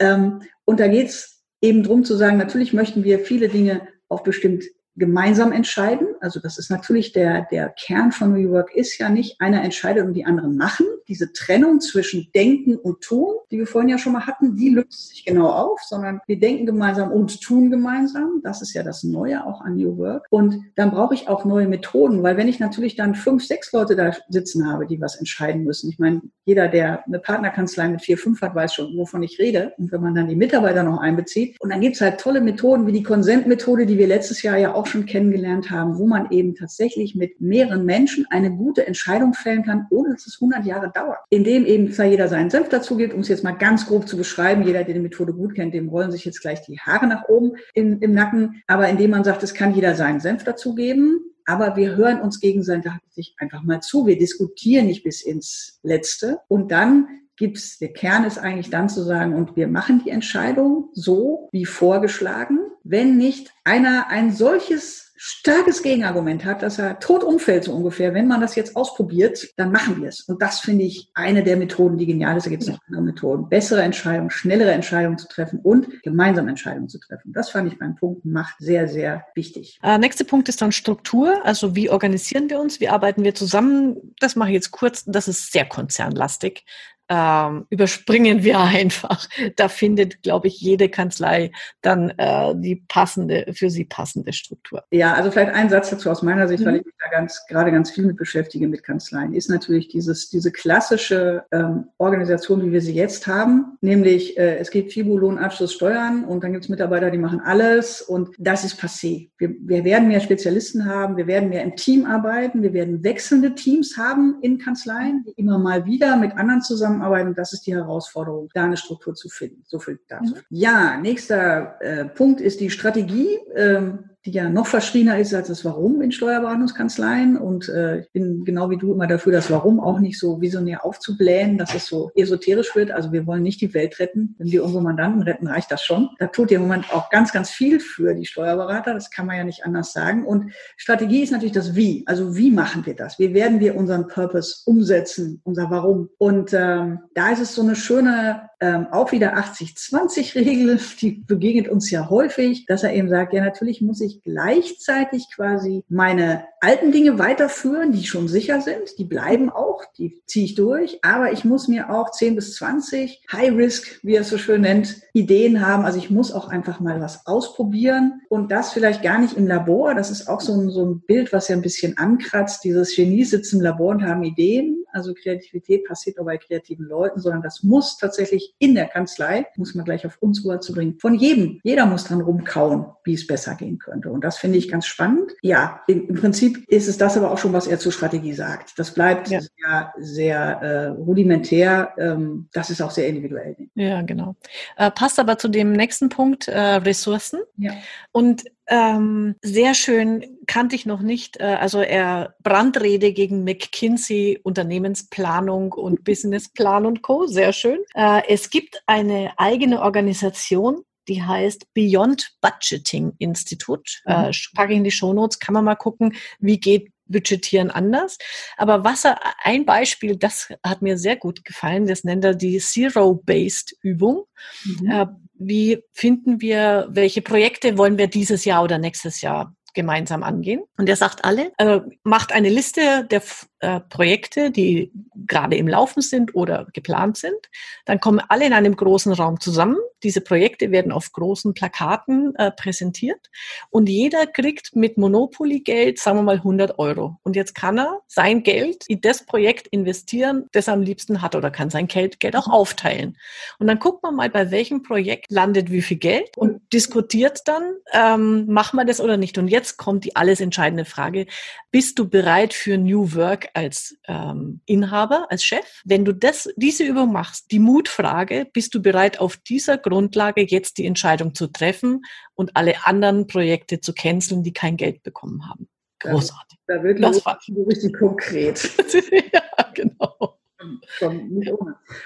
[0.00, 4.24] Ähm, und da geht es eben drum zu sagen, natürlich möchten wir viele Dinge auf
[4.24, 4.64] bestimmt
[4.96, 6.08] gemeinsam entscheiden.
[6.20, 10.04] Also das ist natürlich der, der Kern von New Work ist ja nicht, einer entscheidet
[10.04, 10.86] und die anderen machen.
[11.08, 15.08] Diese Trennung zwischen Denken und Tun, die wir vorhin ja schon mal hatten, die löst
[15.10, 18.40] sich genau auf, sondern wir denken gemeinsam und tun gemeinsam.
[18.42, 20.26] Das ist ja das Neue auch an New Work.
[20.30, 23.96] Und dann brauche ich auch neue Methoden, weil wenn ich natürlich dann fünf, sechs Leute
[23.96, 25.90] da sitzen habe, die was entscheiden müssen.
[25.90, 29.72] Ich meine, jeder, der eine Partnerkanzlei mit vier, fünf hat, weiß schon, wovon ich rede.
[29.78, 31.56] Und wenn man dann die Mitarbeiter noch einbezieht.
[31.60, 34.83] Und dann gibt's halt tolle Methoden wie die Konsentmethode, die wir letztes Jahr ja auch
[34.86, 39.86] schon kennengelernt haben, wo man eben tatsächlich mit mehreren Menschen eine gute Entscheidung fällen kann,
[39.90, 41.18] ohne dass es 100 Jahre dauert.
[41.30, 44.16] Indem eben zwar jeder seinen Senf dazu gibt, um es jetzt mal ganz grob zu
[44.16, 47.28] beschreiben, jeder, der die Methode gut kennt, dem rollen sich jetzt gleich die Haare nach
[47.28, 51.76] oben im, im Nacken, aber indem man sagt, es kann jeder seinen Senf dazugeben, aber
[51.76, 54.06] wir hören uns gegenseitig einfach mal zu.
[54.06, 56.38] Wir diskutieren nicht bis ins Letzte.
[56.48, 60.90] Und dann gibt's, der Kern ist eigentlich dann zu sagen, und wir machen die Entscheidung
[60.92, 62.58] so wie vorgeschlagen.
[62.82, 68.12] Wenn nicht einer ein solches starkes Gegenargument hat, dass er tot umfällt so ungefähr.
[68.12, 70.20] Wenn man das jetzt ausprobiert, dann machen wir es.
[70.20, 72.44] Und das finde ich eine der Methoden, die genial ist.
[72.44, 73.48] Da gibt es noch andere Methoden.
[73.48, 77.32] Bessere Entscheidungen, schnellere Entscheidungen zu treffen und gemeinsame Entscheidungen zu treffen.
[77.32, 79.78] Das fand ich beim Punkt Macht sehr, sehr wichtig.
[79.82, 81.40] Äh, nächster Punkt ist dann Struktur.
[81.44, 82.80] Also wie organisieren wir uns?
[82.80, 84.14] Wie arbeiten wir zusammen?
[84.20, 85.04] Das mache ich jetzt kurz.
[85.06, 86.66] Das ist sehr konzernlastig
[87.08, 89.28] ähm, überspringen wir einfach.
[89.56, 91.50] Da findet, glaube ich, jede Kanzlei
[91.82, 94.82] dann äh, die passende, für sie passende Struktur.
[94.90, 96.66] Ja, also vielleicht ein Satz dazu aus meiner Sicht, mhm.
[96.66, 100.30] weil ich mich da ganz, gerade ganz viel mit beschäftige mit Kanzleien, ist natürlich dieses,
[100.30, 105.72] diese klassische ähm, Organisation, wie wir sie jetzt haben, nämlich äh, es gibt FIBU, Lohnabschluss,
[105.72, 109.30] Steuern und dann gibt es Mitarbeiter, die machen alles und das ist passé.
[109.38, 113.54] Wir, wir werden mehr Spezialisten haben, wir werden mehr im Team arbeiten, wir werden wechselnde
[113.54, 117.34] Teams haben in Kanzleien, die immer mal wieder mit anderen zusammen zusammenarbeiten.
[117.34, 119.62] Das ist die Herausforderung, da eine Struktur zu finden.
[119.66, 120.34] So viel dazu.
[120.34, 120.40] Mhm.
[120.50, 123.38] Ja, nächster äh, Punkt ist die Strategie.
[123.54, 127.36] Ähm, die ja noch verschriener ist als das Warum in Steuerberatungskanzleien.
[127.36, 130.84] Und äh, ich bin genau wie du immer dafür, das Warum auch nicht so visionär
[130.84, 132.90] aufzublähen, dass es so esoterisch wird.
[132.90, 134.34] Also wir wollen nicht die Welt retten.
[134.38, 136.08] Wenn wir unsere Mandanten retten, reicht das schon.
[136.18, 138.94] Da tut im Moment auch ganz, ganz viel für die Steuerberater.
[138.94, 140.24] Das kann man ja nicht anders sagen.
[140.24, 142.04] Und Strategie ist natürlich das Wie.
[142.06, 143.18] Also wie machen wir das?
[143.18, 146.08] Wie werden wir unseren Purpose umsetzen, unser Warum?
[146.16, 151.90] Und ähm, da ist es so eine schöne ähm, auch wieder 80-20-Regel, die begegnet uns
[151.90, 157.18] ja häufig, dass er eben sagt, ja, natürlich muss ich gleichzeitig quasi meine alten Dinge
[157.18, 161.68] weiterführen, die schon sicher sind, die bleiben auch, die ziehe ich durch, aber ich muss
[161.68, 165.84] mir auch 10 bis 20 High Risk, wie er es so schön nennt, Ideen haben.
[165.84, 169.94] Also ich muss auch einfach mal was ausprobieren und das vielleicht gar nicht im Labor.
[169.94, 172.64] Das ist auch so ein, so ein Bild, was ja ein bisschen ankratzt.
[172.64, 174.84] Dieses Genie sitzt im Labor und haben Ideen.
[174.94, 179.74] Also Kreativität passiert auch bei kreativen Leuten, sondern das muss tatsächlich in der Kanzlei, muss
[179.74, 181.60] man gleich auf uns rüberzubringen, von jedem.
[181.64, 184.10] Jeder muss dran rumkauen, wie es besser gehen könnte.
[184.10, 185.32] Und das finde ich ganz spannend.
[185.42, 186.16] Ja, im, im,
[186.54, 188.78] Prinzip ist es das aber auch schon, was er zur Strategie sagt.
[188.78, 189.40] Das bleibt ja.
[189.40, 191.92] sehr, sehr äh, rudimentär.
[191.98, 193.56] Ähm, das ist auch sehr individuell.
[193.74, 194.36] Ja, genau.
[194.76, 197.40] Äh, passt aber zu dem nächsten Punkt, äh, Ressourcen.
[197.56, 197.72] Ja.
[198.12, 201.38] Und ähm, sehr schön kannte ich noch nicht.
[201.38, 207.26] Äh, also er Brandrede gegen McKinsey, Unternehmensplanung und Businessplan und Co.
[207.26, 207.78] Sehr schön.
[207.94, 214.00] Äh, es gibt eine eigene Organisation, die heißt Beyond Budgeting Institute.
[214.06, 214.12] Mhm.
[214.12, 218.16] Äh, packe ich in die Shownotes, kann man mal gucken, wie geht Budgetieren anders.
[218.56, 222.58] Aber was er, ein Beispiel, das hat mir sehr gut gefallen, das nennt er die
[222.58, 224.24] Zero-Based Übung.
[224.64, 224.90] Mhm.
[224.90, 230.62] Äh, wie finden wir, welche Projekte wollen wir dieses Jahr oder nächstes Jahr gemeinsam angehen.
[230.78, 233.22] Und er sagt alle, äh, macht eine Liste der
[233.64, 234.92] äh, Projekte, die
[235.26, 237.48] gerade im Laufen sind oder geplant sind.
[237.86, 239.78] Dann kommen alle in einem großen Raum zusammen.
[240.02, 243.30] Diese Projekte werden auf großen Plakaten äh, präsentiert
[243.70, 247.16] und jeder kriegt mit Monopoly-Geld, sagen wir mal 100 Euro.
[247.22, 251.34] Und jetzt kann er sein Geld in das Projekt investieren, das er am liebsten hat
[251.34, 253.16] oder kann sein Geld, Geld auch aufteilen.
[253.58, 257.62] Und dann guckt man mal, bei welchem Projekt landet wie viel Geld und diskutiert dann,
[257.94, 259.38] ähm, machen wir das oder nicht.
[259.38, 261.26] Und jetzt kommt die alles entscheidende Frage,
[261.70, 265.82] bist du bereit für New Work als ähm, Inhaber, als Chef.
[265.84, 270.78] Wenn du das, diese Übung machst, die Mutfrage, bist du bereit, auf dieser Grundlage jetzt
[270.78, 272.02] die Entscheidung zu treffen
[272.34, 275.68] und alle anderen Projekte zu canceln, die kein Geld bekommen haben?
[276.00, 276.58] Großartig.
[276.66, 278.70] Da, da wird das so richtig konkret.
[279.32, 279.42] ja,
[279.74, 280.38] genau.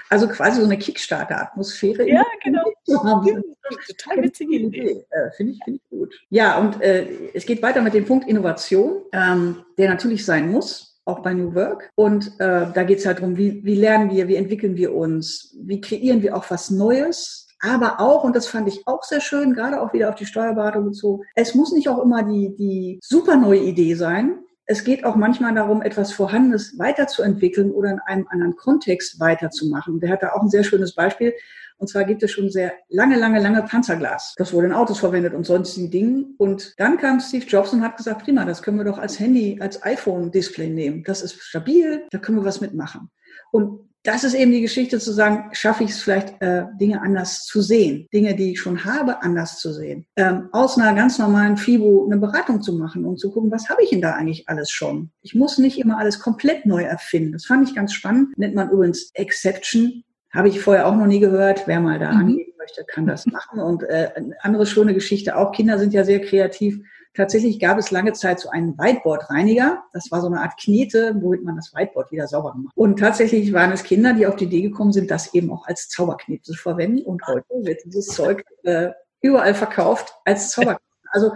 [0.09, 2.07] Also quasi so eine Kickstarter-Atmosphäre.
[2.07, 2.63] Ja, genau.
[2.87, 5.05] total witzige Idee.
[5.09, 6.13] Äh, Finde ich, find ich gut.
[6.29, 10.88] Ja, und äh, es geht weiter mit dem Punkt Innovation, ähm, der natürlich sein muss
[11.09, 11.89] auch bei New Work.
[11.95, 15.55] Und äh, da geht es halt darum, wie, wie lernen wir, wie entwickeln wir uns,
[15.59, 19.53] wie kreieren wir auch was Neues, aber auch, und das fand ich auch sehr schön,
[19.53, 23.35] gerade auch wieder auf die Steuerberatung bezogen, es muss nicht auch immer die, die super
[23.35, 24.39] neue Idee sein.
[24.65, 29.99] Es geht auch manchmal darum, etwas Vorhandenes weiterzuentwickeln oder in einem anderen Kontext weiterzumachen.
[29.99, 31.33] Der hat da auch ein sehr schönes Beispiel.
[31.79, 34.35] Und zwar gibt es schon sehr lange, lange, lange Panzerglas.
[34.37, 36.35] Das wurde in Autos verwendet und sonstigen Dingen.
[36.37, 39.57] Und dann kam Steve Jobs und hat gesagt, prima, das können wir doch als Handy,
[39.61, 41.03] als iPhone-Display nehmen.
[41.05, 43.09] Das ist stabil, da können wir was mitmachen.
[43.51, 47.43] Und das ist eben die Geschichte zu sagen, schaffe ich es vielleicht, äh, Dinge anders
[47.43, 50.05] zu sehen, Dinge, die ich schon habe, anders zu sehen.
[50.15, 53.83] Ähm, aus einer ganz normalen FIBO eine Beratung zu machen und zu gucken, was habe
[53.83, 55.11] ich denn da eigentlich alles schon?
[55.21, 57.33] Ich muss nicht immer alles komplett neu erfinden.
[57.33, 58.37] Das fand ich ganz spannend.
[58.37, 60.03] Nennt man übrigens Exception.
[60.31, 61.63] Habe ich vorher auch noch nie gehört.
[61.67, 62.19] Wer mal da mhm.
[62.19, 63.59] angehen möchte, kann das machen.
[63.59, 65.51] Und äh, eine andere schöne Geschichte auch.
[65.51, 66.81] Kinder sind ja sehr kreativ
[67.15, 69.83] Tatsächlich gab es lange Zeit so einen Whiteboard-Reiniger.
[69.93, 72.73] Das war so eine Art Knete, womit man das Whiteboard wieder sauber gemacht.
[72.75, 75.89] Und tatsächlich waren es Kinder, die auf die Idee gekommen sind, das eben auch als
[75.89, 77.03] Zauberknete zu verwenden.
[77.03, 80.85] Und heute wird dieses Zeug äh, überall verkauft als Zauberknete.
[81.11, 81.31] Also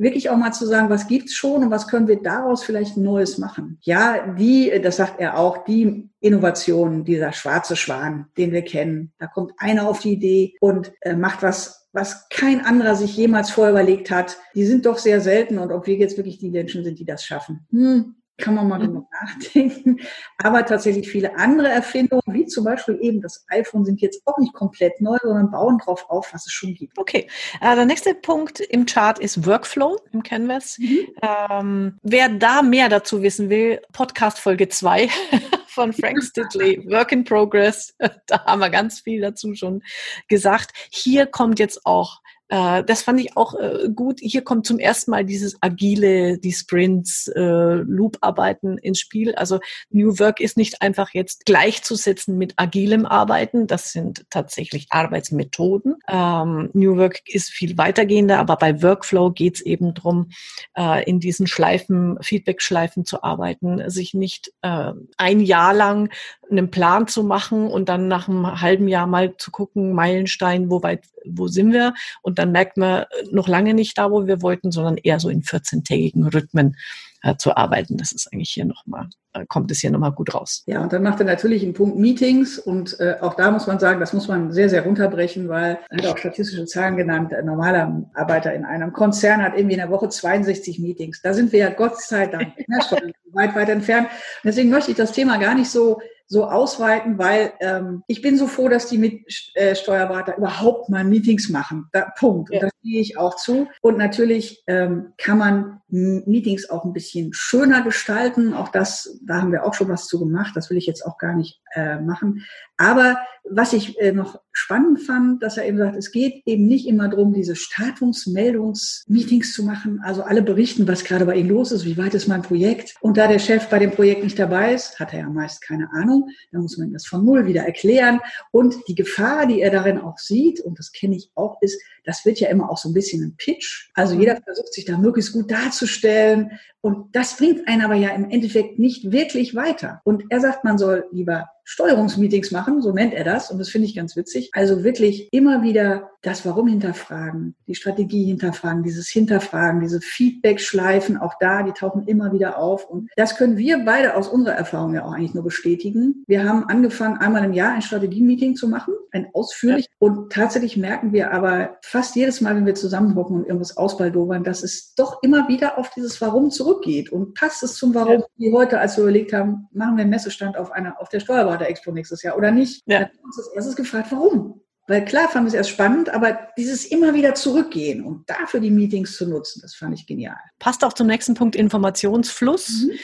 [0.00, 3.38] wirklich auch mal zu sagen, was gibt's schon und was können wir daraus vielleicht Neues
[3.38, 3.78] machen.
[3.82, 9.26] Ja, die, das sagt er auch, die Innovation, dieser schwarze Schwan, den wir kennen, da
[9.26, 13.72] kommt einer auf die Idee und äh, macht was was kein anderer sich jemals vorher
[13.72, 16.98] überlegt hat, die sind doch sehr selten und ob wir jetzt wirklich die Menschen sind,
[16.98, 17.66] die das schaffen.
[17.70, 20.00] Hm, kann man mal drüber nachdenken.
[20.38, 24.52] Aber tatsächlich viele andere Erfindungen, wie zum Beispiel eben das iPhone, sind jetzt auch nicht
[24.52, 26.98] komplett neu, sondern bauen drauf auf, was es schon gibt.
[26.98, 27.28] Okay,
[27.60, 30.78] äh, der nächste Punkt im Chart ist Workflow im Canvas.
[30.78, 31.08] Mhm.
[31.22, 35.08] Ähm, wer da mehr dazu wissen will, Podcast Folge 2
[35.66, 37.94] von Frank Stidley, Work in Progress.
[38.26, 39.82] Da haben wir ganz viel dazu schon
[40.28, 40.72] gesagt.
[40.90, 42.20] Hier kommt jetzt auch
[42.50, 44.18] äh, das fand ich auch äh, gut.
[44.20, 49.34] Hier kommt zum ersten Mal dieses agile, die Sprints, äh, Loop-Arbeiten ins Spiel.
[49.36, 49.60] Also
[49.90, 53.68] New Work ist nicht einfach jetzt gleichzusetzen mit agilem Arbeiten.
[53.68, 55.96] Das sind tatsächlich Arbeitsmethoden.
[56.08, 60.30] Ähm, New Work ist viel weitergehender, aber bei Workflow geht es eben drum,
[60.76, 66.10] äh, in diesen Schleifen, Feedback-Schleifen zu arbeiten, sich nicht äh, ein Jahr lang
[66.50, 70.82] einen Plan zu machen und dann nach einem halben Jahr mal zu gucken, Meilenstein, wo
[70.82, 71.94] weit, wo sind wir?
[72.22, 75.42] Und dann merkt man noch lange nicht da, wo wir wollten, sondern eher so in
[75.42, 76.76] 14-tägigen Rhythmen
[77.22, 77.98] äh, zu arbeiten.
[77.98, 80.62] Das ist eigentlich hier nochmal, äh, kommt es hier nochmal gut raus.
[80.66, 83.78] Ja, und dann macht er natürlich einen Punkt Meetings und äh, auch da muss man
[83.78, 87.34] sagen, das muss man sehr, sehr runterbrechen, weil er hat auch statistische Zahlen genannt.
[87.34, 91.20] Ein normaler Arbeiter in einem Konzern hat irgendwie in der Woche 62 Meetings.
[91.20, 94.06] Da sind wir ja Gott sei Dank ne, schon weit, weit entfernt.
[94.06, 96.00] Und deswegen möchte ich das Thema gar nicht so
[96.30, 101.02] so ausweiten, weil ähm, ich bin so froh, dass die mit äh, Steuerberater überhaupt mal
[101.02, 101.88] Meetings machen.
[101.92, 102.50] Da, Punkt.
[102.50, 102.60] Ja.
[102.60, 103.66] Und da stehe ich auch zu.
[103.82, 108.54] Und natürlich ähm, kann man Meetings auch ein bisschen schöner gestalten.
[108.54, 110.52] Auch das, da haben wir auch schon was zu gemacht.
[110.54, 112.46] Das will ich jetzt auch gar nicht äh, machen.
[112.76, 116.86] Aber was ich äh, noch spannend fand, dass er eben sagt, es geht eben nicht
[116.86, 120.00] immer darum, diese Statusmeldungsmeetings zu machen.
[120.04, 122.94] Also alle berichten, was gerade bei ihnen los ist, wie weit ist mein Projekt.
[123.00, 125.90] Und da der Chef bei dem Projekt nicht dabei ist, hat er ja meist keine
[125.92, 126.19] Ahnung.
[126.52, 128.20] Dann muss man das von Null wieder erklären.
[128.50, 132.24] Und die Gefahr, die er darin auch sieht, und das kenne ich auch, ist, das
[132.24, 133.90] wird ja immer auch so ein bisschen ein Pitch.
[133.94, 136.58] Also jeder versucht sich da möglichst gut darzustellen.
[136.80, 140.00] Und das bringt einen aber ja im Endeffekt nicht wirklich weiter.
[140.04, 143.52] Und er sagt, man soll lieber Steuerungsmeetings machen, so nennt er das.
[143.52, 144.50] Und das finde ich ganz witzig.
[144.54, 151.34] Also wirklich immer wieder das Warum hinterfragen, die Strategie hinterfragen, dieses Hinterfragen, diese Feedback-Schleifen, auch
[151.38, 152.90] da, die tauchen immer wieder auf.
[152.90, 156.24] Und das können wir beide aus unserer Erfahrung ja auch eigentlich nur bestätigen.
[156.26, 159.86] Wir haben angefangen, einmal im Jahr ein Strategie-Meeting zu machen, ein ausführlich.
[159.86, 159.92] Ja.
[160.00, 164.64] Und tatsächlich merken wir aber fast jedes Mal, wenn wir zusammenhocken und irgendwas ausbaldobern, dass
[164.64, 167.10] es doch immer wieder auf dieses Warum zurückgeht.
[167.10, 168.26] Und passt es zum Warum, ja.
[168.36, 171.20] wie heute, als wir überlegt haben, machen wir einen Messestand auf einer, auf der
[171.60, 172.82] Steuerberater-Expo nächstes Jahr oder nicht?
[172.86, 173.00] Ja.
[173.00, 174.60] Dann haben wir uns als erstes gefragt, warum?
[174.86, 178.72] Weil klar fanden wir es erst spannend, aber dieses immer wieder zurückgehen und dafür die
[178.72, 180.38] Meetings zu nutzen, das fand ich genial.
[180.58, 182.86] Passt auch zum nächsten Punkt Informationsfluss.
[182.86, 182.98] Mhm.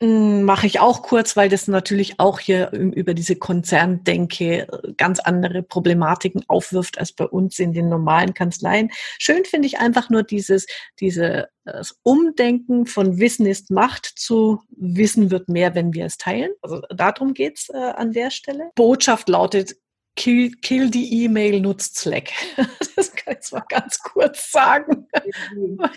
[0.00, 5.18] Hm, mache ich auch kurz, weil das natürlich auch hier über diese Konzerndenke äh, ganz
[5.18, 8.92] andere Problematiken aufwirft als bei uns in den normalen Kanzleien.
[9.18, 10.66] Schön finde ich einfach nur dieses,
[11.00, 16.52] diese, das Umdenken von Wissen ist Macht zu Wissen wird mehr, wenn wir es teilen.
[16.62, 18.70] Also darum geht's äh, an der Stelle.
[18.76, 19.74] Botschaft lautet,
[20.16, 22.30] kill, kill die E-Mail, nutzt Slack.
[22.96, 25.06] Das kann ich zwar ganz kurz sagen.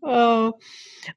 [0.00, 0.50] Äh,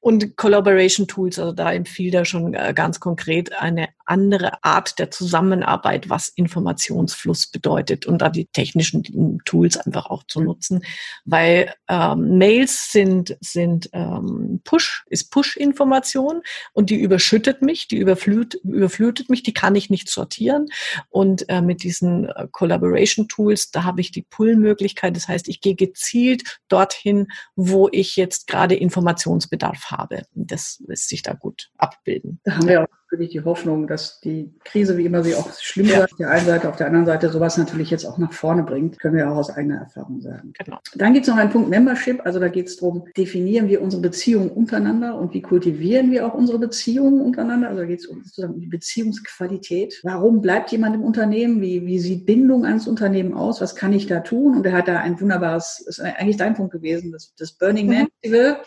[0.00, 5.10] und Collaboration Tools, also da empfiehlt er schon äh, ganz konkret eine andere Art der
[5.10, 10.84] Zusammenarbeit, was Informationsfluss bedeutet und da die technischen Tools einfach auch zu nutzen,
[11.24, 18.62] weil ähm, Mails sind, sind ähm, Push, ist Push-Information und die überschüttet mich, die überflutet,
[18.64, 20.66] überflutet mich, die kann ich nicht sortieren
[21.10, 25.74] und äh, mit diesen äh, Collaboration-Tools, da habe ich die Pull-Möglichkeit, das heißt, ich gehe
[25.74, 30.22] gezielt dorthin, wo ich jetzt gerade Informationsbedarf habe.
[30.34, 32.40] Das lässt sich da gut abbilden.
[32.46, 36.04] Auch wirklich die Hoffnung, dass die Krise, wie immer sie auch schlimm ja.
[36.04, 38.98] auf der einen Seite, auf der anderen Seite sowas natürlich jetzt auch nach vorne bringt,
[38.98, 40.52] können wir auch aus eigener Erfahrung sagen.
[40.58, 40.78] Genau.
[40.94, 44.02] Dann gibt es noch einen Punkt Membership, also da geht es darum, definieren wir unsere
[44.02, 47.68] Beziehungen untereinander und wie kultivieren wir auch unsere Beziehungen untereinander.
[47.68, 50.00] Also da geht es um sozusagen die Beziehungsqualität.
[50.02, 51.60] Warum bleibt jemand im Unternehmen?
[51.60, 53.60] Wie, wie sieht Bindung ans Unternehmen aus?
[53.60, 54.56] Was kann ich da tun?
[54.56, 58.08] Und er hat da ein wunderbares, ist eigentlich dein Punkt gewesen, das, das Burning Man
[58.22, 58.52] Festival.
[58.54, 58.62] Mhm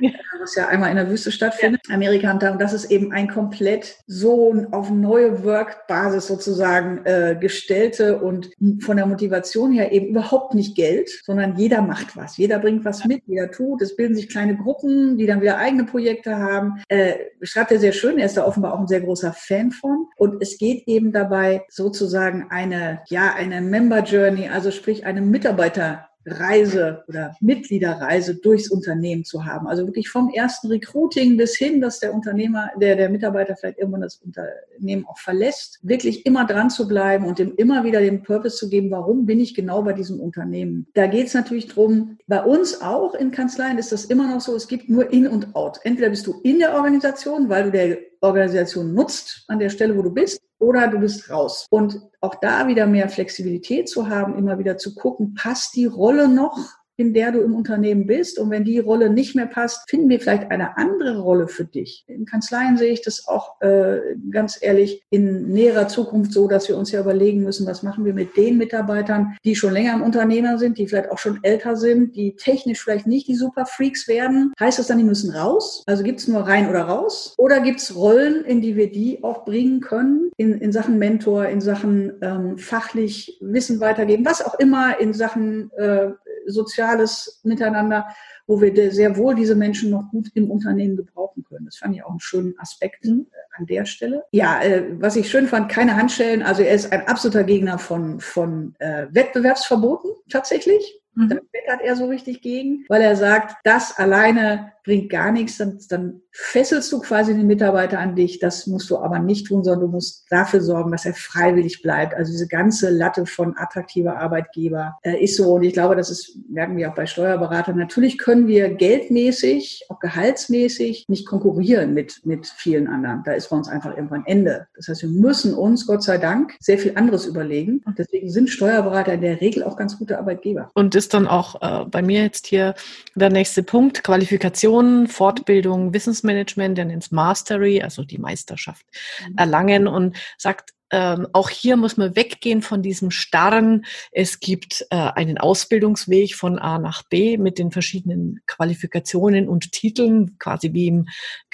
[0.00, 0.10] ja.
[0.40, 1.94] was ja einmal in der Wüste stattfindet, ja.
[1.94, 2.30] Amerika.
[2.30, 8.96] Und das ist eben ein komplett so auf neue Work-Basis sozusagen äh, gestellte und von
[8.96, 12.36] der Motivation her eben überhaupt nicht Geld, sondern jeder macht was.
[12.36, 13.82] Jeder bringt was mit, jeder tut.
[13.82, 16.82] Es bilden sich kleine Gruppen, die dann wieder eigene Projekte haben.
[16.88, 20.06] Äh, schreibt er sehr schön, er ist da offenbar auch ein sehr großer Fan von.
[20.16, 26.08] Und es geht eben dabei sozusagen eine, ja, eine Member Journey, also sprich eine Mitarbeiter
[26.26, 29.66] Reise oder Mitgliederreise durchs Unternehmen zu haben.
[29.66, 34.02] Also wirklich vom ersten Recruiting bis hin, dass der Unternehmer, der, der Mitarbeiter vielleicht irgendwann
[34.02, 38.56] das Unternehmen auch verlässt, wirklich immer dran zu bleiben und dem immer wieder den Purpose
[38.56, 40.86] zu geben, warum bin ich genau bei diesem Unternehmen.
[40.94, 42.18] Da geht es natürlich drum.
[42.26, 45.54] bei uns auch in Kanzleien ist das immer noch so, es gibt nur In und
[45.54, 45.78] Out.
[45.84, 50.02] Entweder bist du in der Organisation, weil du der Organisation nutzt an der Stelle, wo
[50.02, 51.66] du bist, oder du bist raus.
[51.70, 56.28] Und auch da wieder mehr Flexibilität zu haben, immer wieder zu gucken, passt die Rolle
[56.28, 56.58] noch
[56.96, 58.38] in der du im Unternehmen bist.
[58.38, 62.04] Und wenn die Rolle nicht mehr passt, finden wir vielleicht eine andere Rolle für dich.
[62.08, 63.98] In Kanzleien sehe ich das auch äh,
[64.30, 68.14] ganz ehrlich in näherer Zukunft so, dass wir uns ja überlegen müssen, was machen wir
[68.14, 72.16] mit den Mitarbeitern, die schon länger im Unternehmen sind, die vielleicht auch schon älter sind,
[72.16, 74.52] die technisch vielleicht nicht die super Freaks werden.
[74.58, 75.82] Heißt das dann, die müssen raus?
[75.86, 77.34] Also gibt es nur rein oder raus?
[77.38, 81.46] Oder gibt es Rollen, in die wir die auch bringen können, in, in Sachen Mentor,
[81.46, 86.10] in Sachen ähm, fachlich Wissen weitergeben, was auch immer, in Sachen äh,
[86.46, 88.08] soziales Miteinander,
[88.46, 91.66] wo wir sehr wohl diese Menschen noch gut im Unternehmen gebrauchen können.
[91.66, 93.26] Das fand ich auch einen schönen Aspekt mhm.
[93.30, 94.24] äh, an der Stelle.
[94.32, 96.42] Ja, äh, was ich schön fand, keine Handschellen.
[96.42, 101.00] Also er ist ein absoluter Gegner von, von äh, Wettbewerbsverboten tatsächlich.
[101.14, 101.28] Mhm.
[101.28, 105.78] Da wettert er so richtig gegen, weil er sagt, das alleine bringt gar nichts, dann,
[105.88, 108.38] dann fesselst du quasi den Mitarbeiter an dich.
[108.38, 112.14] Das musst du aber nicht tun, sondern du musst dafür sorgen, dass er freiwillig bleibt.
[112.14, 115.54] Also diese ganze Latte von attraktiver Arbeitgeber äh, ist so.
[115.54, 117.76] Und ich glaube, das ist, merken wir auch bei Steuerberatern.
[117.76, 123.22] Natürlich können wir geldmäßig, auch gehaltsmäßig nicht konkurrieren mit, mit vielen anderen.
[123.24, 124.68] Da ist bei uns einfach irgendwann Ende.
[124.76, 127.82] Das heißt, wir müssen uns, Gott sei Dank, sehr viel anderes überlegen.
[127.86, 130.70] Und deswegen sind Steuerberater in der Regel auch ganz gute Arbeitgeber.
[130.74, 132.74] Und ist dann auch äh, bei mir jetzt hier
[133.16, 138.84] der nächste Punkt, Qualifikation Qualifikation, Fortbildung, Wissensmanagement, der nennt es Mastery, also die Meisterschaft,
[139.26, 139.34] mhm.
[139.36, 144.96] erlangen und sagt, ähm, auch hier muss man weggehen von diesem starren, es gibt äh,
[144.96, 151.06] einen Ausbildungsweg von A nach B mit den verschiedenen Qualifikationen und Titeln, quasi wie im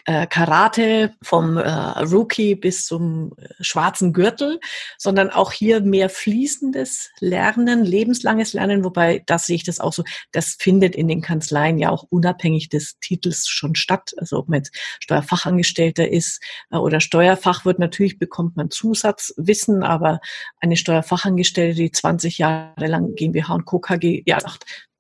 [0.05, 4.59] äh, Karate vom äh, Rookie bis zum äh, schwarzen Gürtel,
[4.99, 10.03] sondern auch hier mehr fließendes Lernen, lebenslanges Lernen, wobei das sehe ich das auch so,
[10.33, 14.13] das findet in den Kanzleien ja auch unabhängig des Titels schon statt.
[14.17, 18.71] Also ob man jetzt Steuerfachangestellter ist äh, oder Steuerfachwirt, natürlich bekommt man
[19.23, 20.21] Zusatzwissen, aber
[20.61, 23.79] eine Steuerfachangestellte, die 20 Jahre lang GmbH und Co.
[23.79, 24.39] KG ja,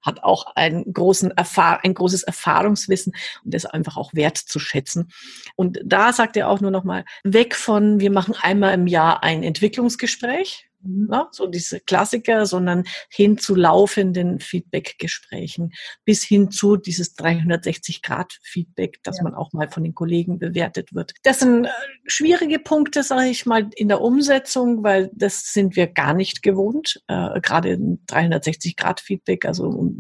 [0.03, 3.13] hat auch einen großen ein großes Erfahrungswissen
[3.45, 5.13] und das einfach auch wertzuschätzen.
[5.57, 9.23] Und da sagt er auch nur noch mal, weg von, wir machen einmal im Jahr
[9.23, 15.73] ein Entwicklungsgespräch, ne, so diese Klassiker, sondern hin zu laufenden Feedback-Gesprächen,
[16.05, 19.25] bis hin zu dieses 360-Grad-Feedback, dass ja.
[19.25, 21.13] man auch mal von den Kollegen bewertet wird.
[21.23, 21.71] Das sind äh,
[22.07, 27.03] schwierige Punkte, sage ich mal, in der Umsetzung, weil das sind wir gar nicht gewohnt,
[27.09, 27.77] äh, gerade
[28.09, 29.91] 360-Grad-Feedback, also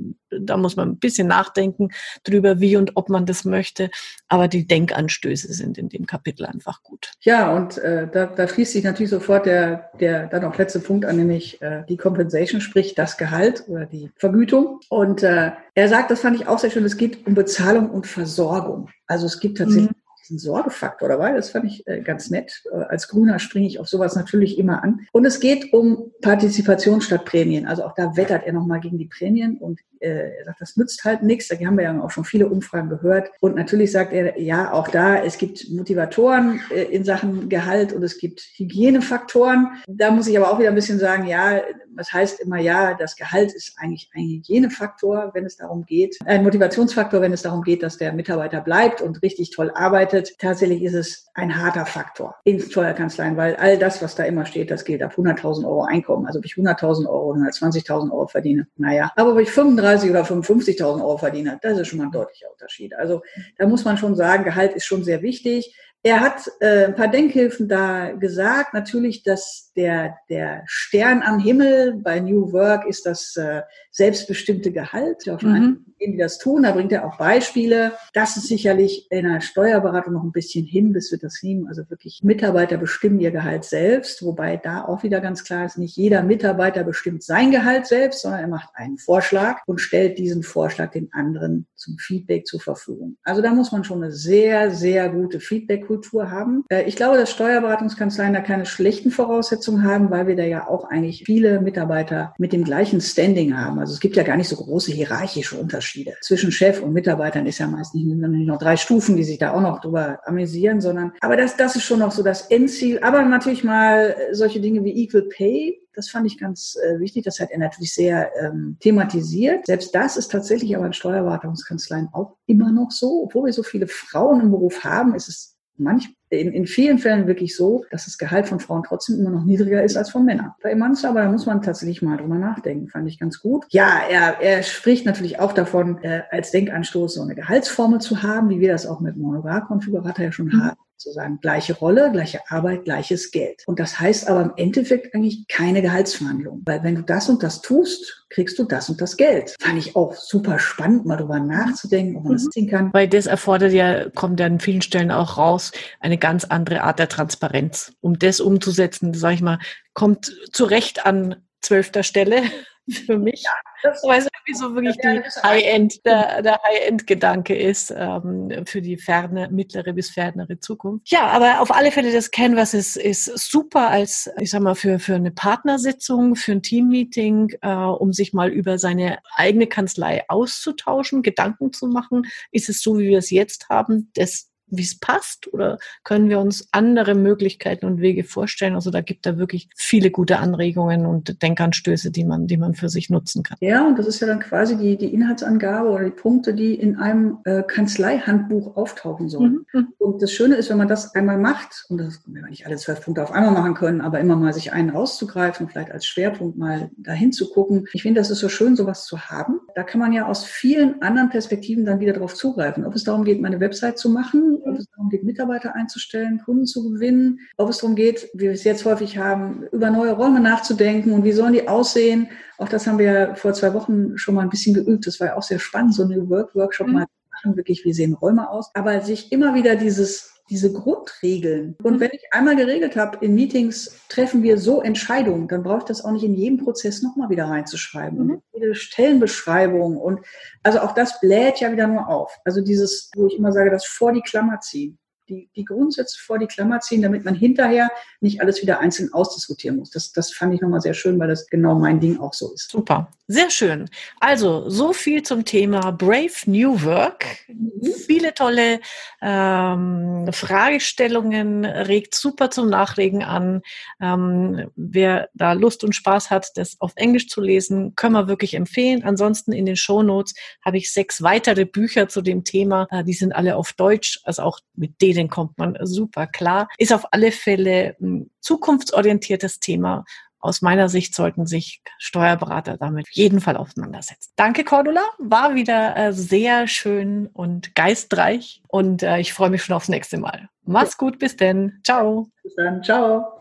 [0.40, 1.90] da muss man ein bisschen nachdenken
[2.24, 3.90] drüber, wie und ob man das möchte.
[4.28, 7.12] Aber die Denkanstöße sind in dem Kapitel einfach gut.
[7.20, 11.04] Ja, und äh, da, da fließt sich natürlich sofort der, der dann auch letzte Punkt
[11.04, 14.80] an, nämlich äh, die Compensation, sprich das Gehalt oder die Vergütung.
[14.88, 18.06] Und äh, er sagt, das fand ich auch sehr schön, es geht um Bezahlung und
[18.06, 18.88] Versorgung.
[19.06, 21.32] Also es gibt tatsächlich mhm diesen Sorgefaktor dabei.
[21.32, 22.62] Das fand ich äh, ganz nett.
[22.72, 25.06] Äh, als Grüner springe ich auf sowas natürlich immer an.
[25.12, 27.66] Und es geht um Partizipation statt Prämien.
[27.66, 31.04] Also auch da wettert er nochmal gegen die Prämien und äh, er sagt, das nützt
[31.04, 31.48] halt nichts.
[31.48, 33.30] Da haben wir ja auch schon viele Umfragen gehört.
[33.40, 38.02] Und natürlich sagt er, ja, auch da, es gibt Motivatoren äh, in Sachen Gehalt und
[38.02, 39.68] es gibt Hygienefaktoren.
[39.86, 41.62] Da muss ich aber auch wieder ein bisschen sagen, ja,
[41.94, 46.42] was heißt immer, ja, das Gehalt ist eigentlich ein Hygienefaktor, wenn es darum geht, ein
[46.42, 50.38] Motivationsfaktor, wenn es darum geht, dass der Mitarbeiter bleibt und richtig toll arbeitet.
[50.38, 54.70] Tatsächlich ist es ein harter Faktor in Steuerkanzleien, weil all das, was da immer steht,
[54.70, 56.26] das gilt ab 100.000 Euro Einkommen.
[56.26, 59.12] Also ob ich 100.000 Euro oder 120.000 Euro verdiene, naja.
[59.16, 62.94] Aber ob ich 35 oder 55.000 Euro verdiene, das ist schon mal ein deutlicher Unterschied.
[62.94, 63.22] Also
[63.58, 65.76] da muss man schon sagen, Gehalt ist schon sehr wichtig.
[66.04, 68.74] Er hat äh, ein paar Denkhilfen da gesagt.
[68.74, 75.28] Natürlich, dass der, der Stern am Himmel bei New Work ist das äh, selbstbestimmte Gehalt.
[75.30, 75.84] Auch mhm.
[76.00, 77.92] die das tun, da bringt er auch Beispiele.
[78.14, 81.68] Das ist sicherlich in der Steuerberatung noch ein bisschen hin, bis wir das nehmen.
[81.68, 85.96] Also wirklich Mitarbeiter bestimmen ihr Gehalt selbst, wobei da auch wieder ganz klar ist, nicht
[85.96, 90.90] jeder Mitarbeiter bestimmt sein Gehalt selbst, sondern er macht einen Vorschlag und stellt diesen Vorschlag
[90.90, 93.16] den anderen zum Feedback zur Verfügung.
[93.22, 96.64] Also da muss man schon eine sehr, sehr gute Feedback Kultur haben.
[96.70, 100.84] Äh, ich glaube, dass Steuerberatungskanzleien da keine schlechten Voraussetzungen haben, weil wir da ja auch
[100.84, 103.78] eigentlich viele Mitarbeiter mit dem gleichen Standing haben.
[103.78, 106.14] Also es gibt ja gar nicht so große hierarchische Unterschiede.
[106.22, 109.52] Zwischen Chef und Mitarbeitern ist ja meist nicht, nicht noch drei Stufen, die sich da
[109.52, 113.00] auch noch drüber amüsieren, sondern, aber das, das ist schon noch so das Endziel.
[113.02, 117.24] Aber natürlich mal solche Dinge wie Equal Pay, das fand ich ganz äh, wichtig.
[117.24, 119.66] Das hat er natürlich sehr ähm, thematisiert.
[119.66, 123.24] Selbst das ist tatsächlich aber in Steuerberatungskanzleien auch immer noch so.
[123.24, 127.26] Obwohl wir so viele Frauen im Beruf haben, ist es manch, in, in vielen Fällen
[127.26, 130.52] wirklich so, dass das Gehalt von Frauen trotzdem immer noch niedriger ist als von Männern.
[130.62, 133.64] Bei manchen aber da muss man tatsächlich mal drüber nachdenken, fand ich ganz gut.
[133.68, 138.48] Ja, er, er spricht natürlich auch davon, äh, als Denkanstoß so eine Gehaltsformel zu haben,
[138.48, 140.62] wie wir das auch mit Monogar-Konfigurator ja schon mhm.
[140.62, 143.62] haben sozusagen gleiche Rolle, gleiche Arbeit, gleiches Geld.
[143.66, 147.60] Und das heißt aber im Endeffekt eigentlich keine Gehaltsverhandlung, weil wenn du das und das
[147.62, 149.54] tust, kriegst du das und das Geld.
[149.60, 152.36] Fand ich auch super spannend, mal drüber nachzudenken, ob man mhm.
[152.36, 152.92] das sehen kann.
[152.92, 156.98] Weil das erfordert ja, kommt ja an vielen Stellen auch raus, eine ganz andere Art
[156.98, 157.92] der Transparenz.
[158.00, 159.58] Um das umzusetzen, sage ich mal,
[159.94, 162.42] kommt zu Recht an zwölfter Stelle
[162.90, 163.42] für mich.
[163.42, 163.50] Ja,
[163.82, 168.96] das weil es irgendwie so wirklich die High-End, der, der High-End-Gedanke ist ähm, für die
[168.96, 171.10] ferne, mittlere bis fernere Zukunft.
[171.10, 174.98] Ja, aber auf alle Fälle das Canvas ist, ist super als, ich sag mal, für,
[174.98, 181.22] für eine Partnersitzung, für ein Teammeeting, äh, um sich mal über seine eigene Kanzlei auszutauschen,
[181.22, 182.26] Gedanken zu machen.
[182.50, 186.40] Ist es so, wie wir es jetzt haben, das wie es passt oder können wir
[186.40, 188.74] uns andere Möglichkeiten und Wege vorstellen?
[188.74, 192.88] Also da gibt da wirklich viele gute Anregungen und Denkanstöße, die man, die man für
[192.88, 193.58] sich nutzen kann.
[193.60, 196.96] Ja, und das ist ja dann quasi die, die Inhaltsangabe oder die Punkte, die in
[196.96, 199.66] einem äh, Kanzleihandbuch auftauchen sollen.
[199.72, 199.88] Mhm, mhm.
[199.98, 202.76] Und das Schöne ist, wenn man das einmal macht, und das, wenn wir nicht alle
[202.76, 206.56] zwölf Punkte auf einmal machen können, aber immer mal sich einen rauszugreifen, vielleicht als Schwerpunkt
[206.56, 207.86] mal dahin zu gucken.
[207.92, 209.60] Ich finde, das ist so schön, sowas zu haben.
[209.74, 212.84] Da kann man ja aus vielen anderen Perspektiven dann wieder drauf zugreifen.
[212.84, 216.66] Ob es darum geht, meine Website zu machen, ob es darum geht, Mitarbeiter einzustellen, Kunden
[216.66, 220.40] zu gewinnen, ob es darum geht, wie wir es jetzt häufig haben, über neue Räume
[220.40, 222.28] nachzudenken und wie sollen die aussehen.
[222.58, 225.06] Auch das haben wir vor zwei Wochen schon mal ein bisschen geübt.
[225.06, 226.92] Das war ja auch sehr spannend, so eine Work-Workshop mhm.
[226.92, 228.70] mal machen, wirklich, wie sehen Räume aus.
[228.74, 231.76] Aber sich immer wieder dieses diese Grundregeln.
[231.82, 232.00] Und mhm.
[232.00, 236.04] wenn ich einmal geregelt habe, in Meetings treffen wir so Entscheidungen, dann brauche ich das
[236.04, 238.18] auch nicht in jedem Prozess nochmal wieder reinzuschreiben.
[238.18, 238.30] Mhm.
[238.30, 240.20] Und jede Stellenbeschreibung und
[240.62, 242.38] also auch das bläht ja wieder nur auf.
[242.44, 244.98] Also dieses, wo ich immer sage, das vor die Klammer ziehen
[245.32, 249.78] die, die Grundsätze vor die Klammer ziehen, damit man hinterher nicht alles wieder einzeln ausdiskutieren
[249.78, 249.90] muss.
[249.90, 252.70] Das, das fand ich nochmal sehr schön, weil das genau mein Ding auch so ist.
[252.70, 253.88] Super, sehr schön.
[254.20, 257.24] Also, so viel zum Thema Brave New Work.
[257.48, 257.92] Mhm.
[258.06, 258.80] Viele tolle
[259.22, 263.62] ähm, Fragestellungen, regt super zum Nachregen an.
[264.00, 268.54] Ähm, wer da Lust und Spaß hat, das auf Englisch zu lesen, können wir wirklich
[268.54, 269.02] empfehlen.
[269.02, 272.86] Ansonsten in den Show Notes habe ich sechs weitere Bücher zu dem Thema.
[272.90, 276.68] Äh, die sind alle auf Deutsch, also auch mit denen denen kommt man super klar.
[276.78, 280.04] Ist auf alle Fälle ein zukunftsorientiertes Thema.
[280.40, 284.32] Aus meiner Sicht sollten sich Steuerberater damit auf jeden Fall auseinandersetzen.
[284.34, 285.02] Danke, Cordula.
[285.18, 290.18] War wieder äh, sehr schön und geistreich und äh, ich freue mich schon aufs nächste
[290.18, 290.48] Mal.
[290.64, 291.80] Mach's gut, bis denn.
[291.84, 292.28] Ciao.
[292.42, 292.82] Bis dann.
[292.82, 293.40] Ciao.